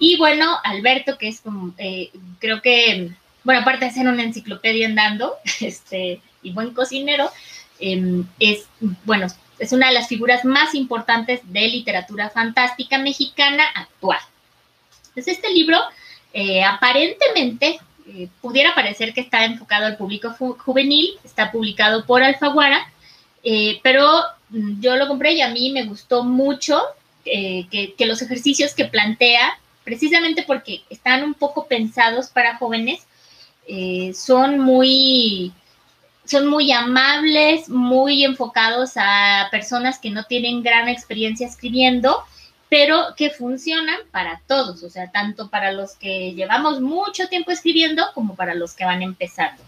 [0.00, 3.12] Y bueno, Alberto, que es como, eh, creo que,
[3.44, 7.30] bueno, aparte de ser una enciclopedia andando, este, y buen cocinero,
[7.78, 8.66] em, es,
[9.04, 9.28] bueno,
[9.60, 14.18] es una de las figuras más importantes de literatura fantástica mexicana actual.
[15.10, 15.78] Entonces, este libro
[16.32, 17.78] eh, aparentemente
[18.40, 22.90] pudiera parecer que está enfocado al público juvenil, está publicado por Alfaguara,
[23.82, 26.80] pero yo lo compré y a mí me gustó mucho
[27.24, 33.06] que, que los ejercicios que plantea, precisamente porque están un poco pensados para jóvenes,
[34.14, 35.52] son muy
[36.28, 42.18] son muy amables, muy enfocados a personas que no tienen gran experiencia escribiendo,
[42.68, 48.04] pero que funcionan para todos, o sea, tanto para los que llevamos mucho tiempo escribiendo
[48.14, 49.62] como para los que van empezando.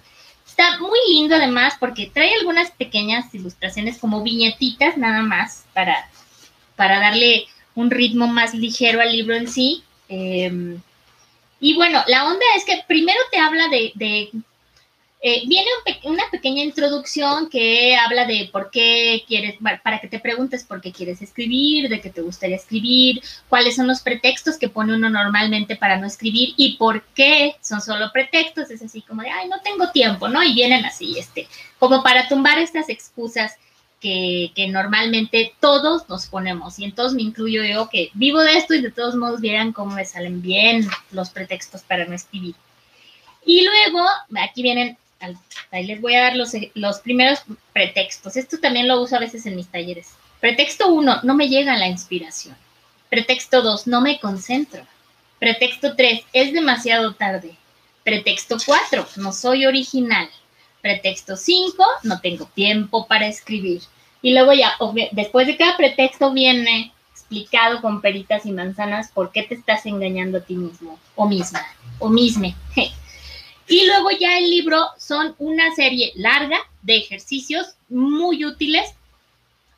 [0.60, 6.06] Está muy lindo además porque trae algunas pequeñas ilustraciones como viñetitas nada más para,
[6.76, 9.82] para darle un ritmo más ligero al libro en sí.
[10.10, 10.78] Em,
[11.60, 14.30] y bueno, la onda es que primero te habla de, de
[15.22, 15.68] eh, viene
[16.04, 20.92] una pequeña introducción que habla de por qué quieres, para que te preguntes por qué
[20.92, 25.76] quieres escribir, de qué te gustaría escribir, cuáles son los pretextos que pone uno normalmente
[25.76, 28.70] para no escribir y por qué son solo pretextos.
[28.70, 30.42] Es así como de, ay, no tengo tiempo, ¿no?
[30.42, 31.48] Y vienen así, este,
[31.78, 33.56] como para tumbar estas excusas
[34.00, 36.78] que, que normalmente todos nos ponemos.
[36.78, 39.94] Y entonces me incluyo yo que vivo de esto y de todos modos vieran cómo
[39.94, 42.54] me salen bien los pretextos para no escribir.
[43.44, 44.06] Y luego,
[44.42, 44.96] aquí vienen
[45.70, 47.40] Ahí les voy a dar los, los primeros
[47.72, 48.36] pretextos.
[48.36, 50.14] Esto también lo uso a veces en mis talleres.
[50.40, 52.56] Pretexto 1, no me llega la inspiración.
[53.08, 54.86] Pretexto 2, no me concentro.
[55.38, 57.56] Pretexto 3, es demasiado tarde.
[58.04, 60.28] Pretexto 4, no soy original.
[60.80, 63.82] Pretexto 5, no tengo tiempo para escribir.
[64.22, 64.76] Y luego ya,
[65.12, 70.38] después de cada pretexto viene explicado con peritas y manzanas por qué te estás engañando
[70.38, 71.64] a ti mismo o misma
[71.98, 72.54] o misme.
[73.70, 78.94] Y luego ya el libro son una serie larga de ejercicios muy útiles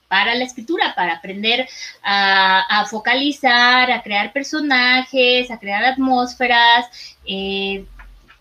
[0.09, 1.69] para la escritura, para aprender
[2.03, 6.87] a, focalizar, a crear personajes, a crear atmósferas,
[7.27, 7.85] eh,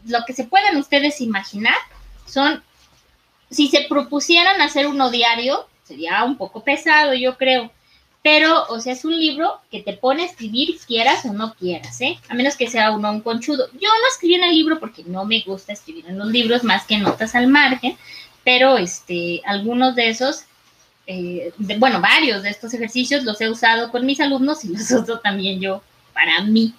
[0.05, 1.75] lo que se pueden ustedes imaginar
[2.25, 2.63] son,
[3.49, 7.71] si se propusieran hacer uno diario, sería un poco pesado, yo creo.
[8.23, 11.99] Pero, o sea, es un libro que te pone a escribir quieras o no quieras,
[12.01, 12.19] ¿eh?
[12.29, 13.67] A menos que sea uno un conchudo.
[13.73, 16.85] Yo no escribí en el libro porque no me gusta escribir en los libros más
[16.85, 17.97] que notas al margen,
[18.43, 20.45] pero este, algunos de esos,
[21.07, 25.19] eh, bueno, varios de estos ejercicios los he usado con mis alumnos y los uso
[25.19, 25.81] también yo
[26.13, 26.75] para mí.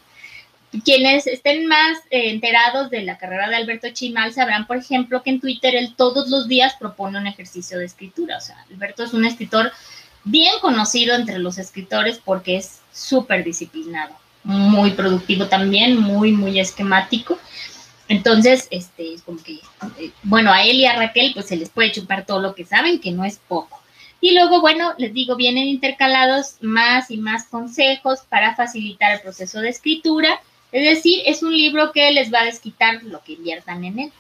[0.85, 5.31] Quienes estén más eh, enterados de la carrera de Alberto Chimal sabrán, por ejemplo, que
[5.31, 8.39] en Twitter él todos los días propone un ejercicio de escritura.
[8.39, 9.73] O sea, Alberto es un escritor
[10.25, 14.15] bien conocido entre los escritores porque es súper disciplinado,
[14.45, 17.39] muy productivo también, muy, muy esquemático.
[18.09, 19.55] Entonces, este, es como que,
[19.99, 22.65] eh, bueno, a él y a Raquel, pues se les puede chupar todo lo que
[22.65, 23.81] saben, que no es poco.
[24.21, 29.61] Y luego, bueno, les digo, vienen intercalados más y más consejos para facilitar el proceso
[29.61, 30.41] de escritura.
[30.71, 34.13] Es decir, es un libro que les va a desquitar lo que inviertan en él.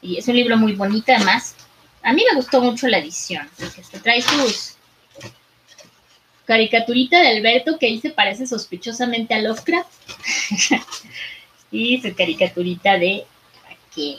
[0.00, 1.56] y es un libro muy bonito, además.
[2.02, 4.76] A mí me gustó mucho la edición, porque trae sus,
[6.44, 9.90] caricaturita de Alberto que ahí se parece sospechosamente a Lovecraft.
[11.70, 13.24] y su caricaturita de
[13.64, 14.18] Raquel.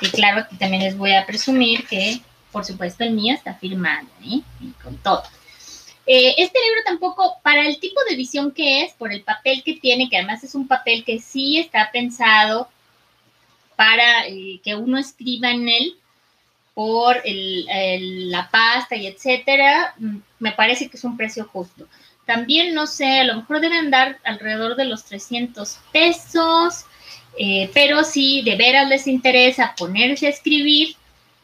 [0.00, 2.20] Y claro, aquí también les voy a presumir que,
[2.52, 4.40] por supuesto, el mío está firmado, ¿eh?
[4.60, 5.22] Y con todo.
[6.06, 9.74] Eh, este libro tampoco, para el tipo de edición que es, por el papel que
[9.74, 12.68] tiene, que además es un papel que sí está pensado
[13.76, 15.96] para eh, que uno escriba en él,
[16.76, 21.88] por la pasta y etcétera, mm, me parece que es un precio justo.
[22.26, 26.84] También, no sé, a lo mejor deben dar alrededor de los 300 pesos,
[27.38, 30.96] eh, pero si de veras les interesa ponerse a escribir,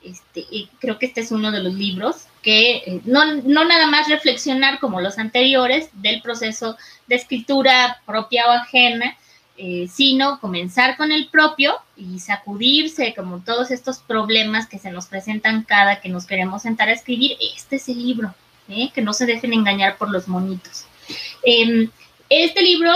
[0.04, 0.44] este,
[0.78, 4.80] creo que este es uno de los libros que eh, no, no nada más reflexionar
[4.80, 6.76] como los anteriores del proceso
[7.06, 9.16] de escritura propia o ajena,
[9.56, 15.06] eh, sino comenzar con el propio y sacudirse como todos estos problemas que se nos
[15.06, 17.36] presentan cada que nos queremos sentar a escribir.
[17.56, 18.34] Este es el libro,
[18.68, 18.90] ¿eh?
[18.94, 20.86] que no se dejen engañar por los monitos.
[21.44, 21.90] Em,
[22.28, 22.90] este libro,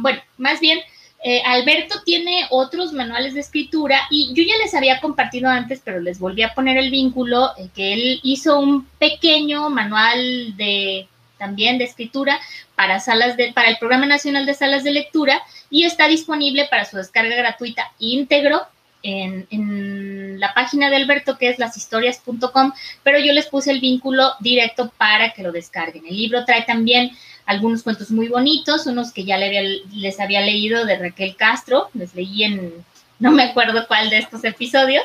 [0.00, 0.80] bueno, más bien,
[1.24, 6.00] eh, Alberto tiene otros manuales de escritura y yo ya les había compartido antes, pero
[6.00, 11.08] les volví a poner el vínculo, que él hizo un pequeño manual de
[11.42, 12.38] también de escritura
[12.76, 16.84] para salas de, para el Programa Nacional de Salas de Lectura y está disponible para
[16.84, 18.62] su descarga gratuita íntegro
[19.02, 22.72] en, la página de Alberto, que es lashistorias.com,
[23.02, 26.06] pero yo les puse el vínculo directo para que lo descarguen.
[26.06, 27.10] El libro trae también
[27.44, 32.44] algunos cuentos muy bonitos, unos que ya les había leído de Raquel Castro, les leí
[32.44, 32.72] en,
[33.18, 35.04] no me acuerdo cuál de estos episodios,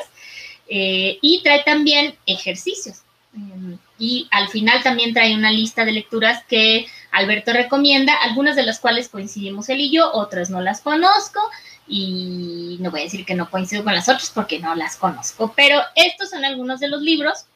[0.68, 3.02] eh, y trae también ejercicios.
[3.34, 8.64] Em, y al final también trae una lista de lecturas que Alberto recomienda, algunas de
[8.64, 11.40] las cuales coincidimos él y yo, otras no las conozco
[11.86, 15.52] y no voy a decir que no coincido con las otras porque no las conozco,
[15.56, 17.46] pero estos son algunos de los libros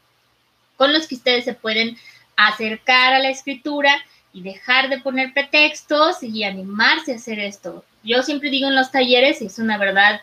[0.76, 1.96] con los que ustedes se pueden
[2.36, 3.94] acercar a la escritura
[4.32, 7.84] y dejar de poner pretextos y animarse a hacer esto.
[8.02, 10.22] Yo siempre digo en los talleres, es una verdad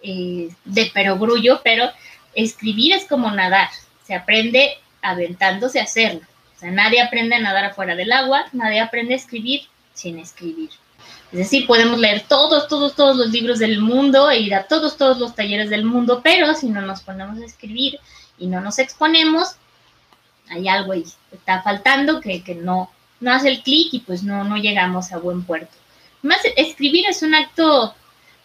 [0.00, 1.90] eh, de perogrullo, pero
[2.34, 3.68] escribir es como nadar,
[4.06, 6.22] se aprende aventándose a hacerlo.
[6.56, 9.62] O sea, nadie aprende a nadar afuera del agua, nadie aprende a escribir
[9.94, 10.70] sin escribir.
[11.30, 14.96] Es decir, podemos leer todos, todos, todos los libros del mundo e ir a todos,
[14.96, 17.98] todos los talleres del mundo, pero si no nos ponemos a escribir
[18.38, 19.56] y no nos exponemos,
[20.48, 22.90] hay algo ahí, está faltando que, no,
[23.20, 25.76] no hace el clic y pues no, no llegamos a buen puerto.
[26.22, 27.94] Más escribir es un acto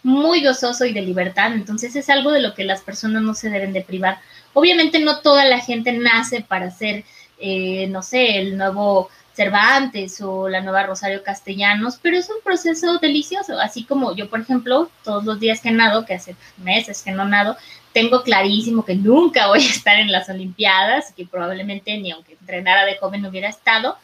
[0.02, 3.48] muy gozoso y de libertad, entonces es algo de lo que las personas no se
[3.48, 4.20] deben de privar.
[4.54, 7.04] Obviamente no toda la gente nace para ser,
[7.38, 12.98] eh, no sé, el nuevo Cervantes o la nueva Rosario Castellanos, pero es un proceso
[12.98, 17.10] delicioso, así como yo, por ejemplo, todos los días que nado, que hace meses que
[17.10, 17.56] no nado,
[17.92, 22.84] tengo clarísimo que nunca voy a estar en las Olimpiadas, que probablemente ni aunque entrenara
[22.84, 23.96] de joven hubiera estado.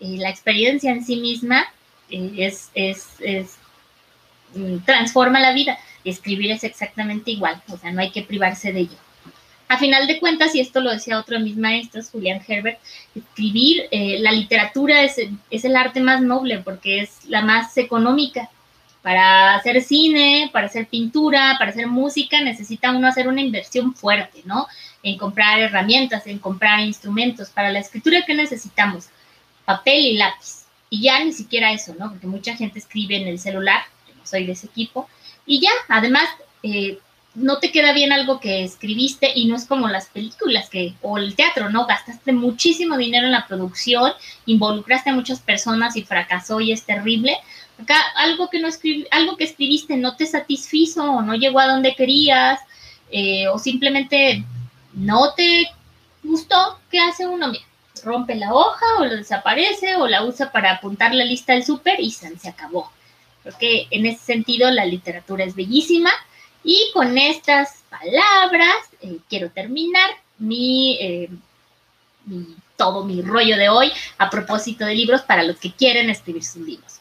[0.00, 1.64] Eh, la experiencia en sí misma
[2.10, 3.56] eh, es, es, es,
[4.54, 5.78] mm, transforma la vida.
[6.04, 8.96] Escribir es exactamente igual, o sea, no hay que privarse de ello.
[9.72, 12.78] A final de cuentas, y esto lo decía otro de mis maestros, Julián Herbert,
[13.14, 18.50] escribir, eh, la literatura es, el arte más noble porque es la más económica.
[19.00, 24.42] Para hacer cine, para hacer pintura, para hacer música, necesita uno hacer una inversión fuerte,
[24.44, 24.66] ¿no?
[25.02, 27.48] En comprar herramientas, en comprar instrumentos.
[27.48, 29.06] Para la escritura, ¿qué necesitamos?
[29.64, 30.66] Papel y lápiz.
[30.90, 32.10] Y ya ni siquiera eso, ¿no?
[32.10, 33.80] Porque mucha gente escribe en el celular,
[34.22, 35.08] soy de ese equipo,
[35.46, 36.28] y ya, además,
[36.62, 36.98] eh,
[37.34, 41.16] no te queda bien algo que escribiste y no es como las películas que o
[41.16, 41.86] el teatro, ¿no?
[41.86, 44.12] Gastaste muchísimo dinero en la producción,
[44.44, 47.36] involucraste a muchas personas y fracasó y es terrible.
[47.82, 51.68] Acá algo que no escribí, algo que escribiste no te satisfizo o no llegó a
[51.68, 52.60] donde querías,
[53.10, 54.44] eh, o simplemente
[54.92, 55.68] no te
[56.22, 57.48] gustó, ¿qué hace uno?
[57.48, 57.64] Mira,
[58.04, 62.00] rompe la hoja o lo desaparece o la usa para apuntar la lista del súper
[62.00, 62.92] y se, acabó.
[63.42, 66.10] Creo que en ese sentido la literatura es bellísima
[66.64, 71.28] y con estas palabras eh, quiero terminar mi, eh,
[72.24, 76.44] mi, todo mi rollo de hoy a propósito de libros para los que quieren escribir
[76.44, 77.00] sus libros.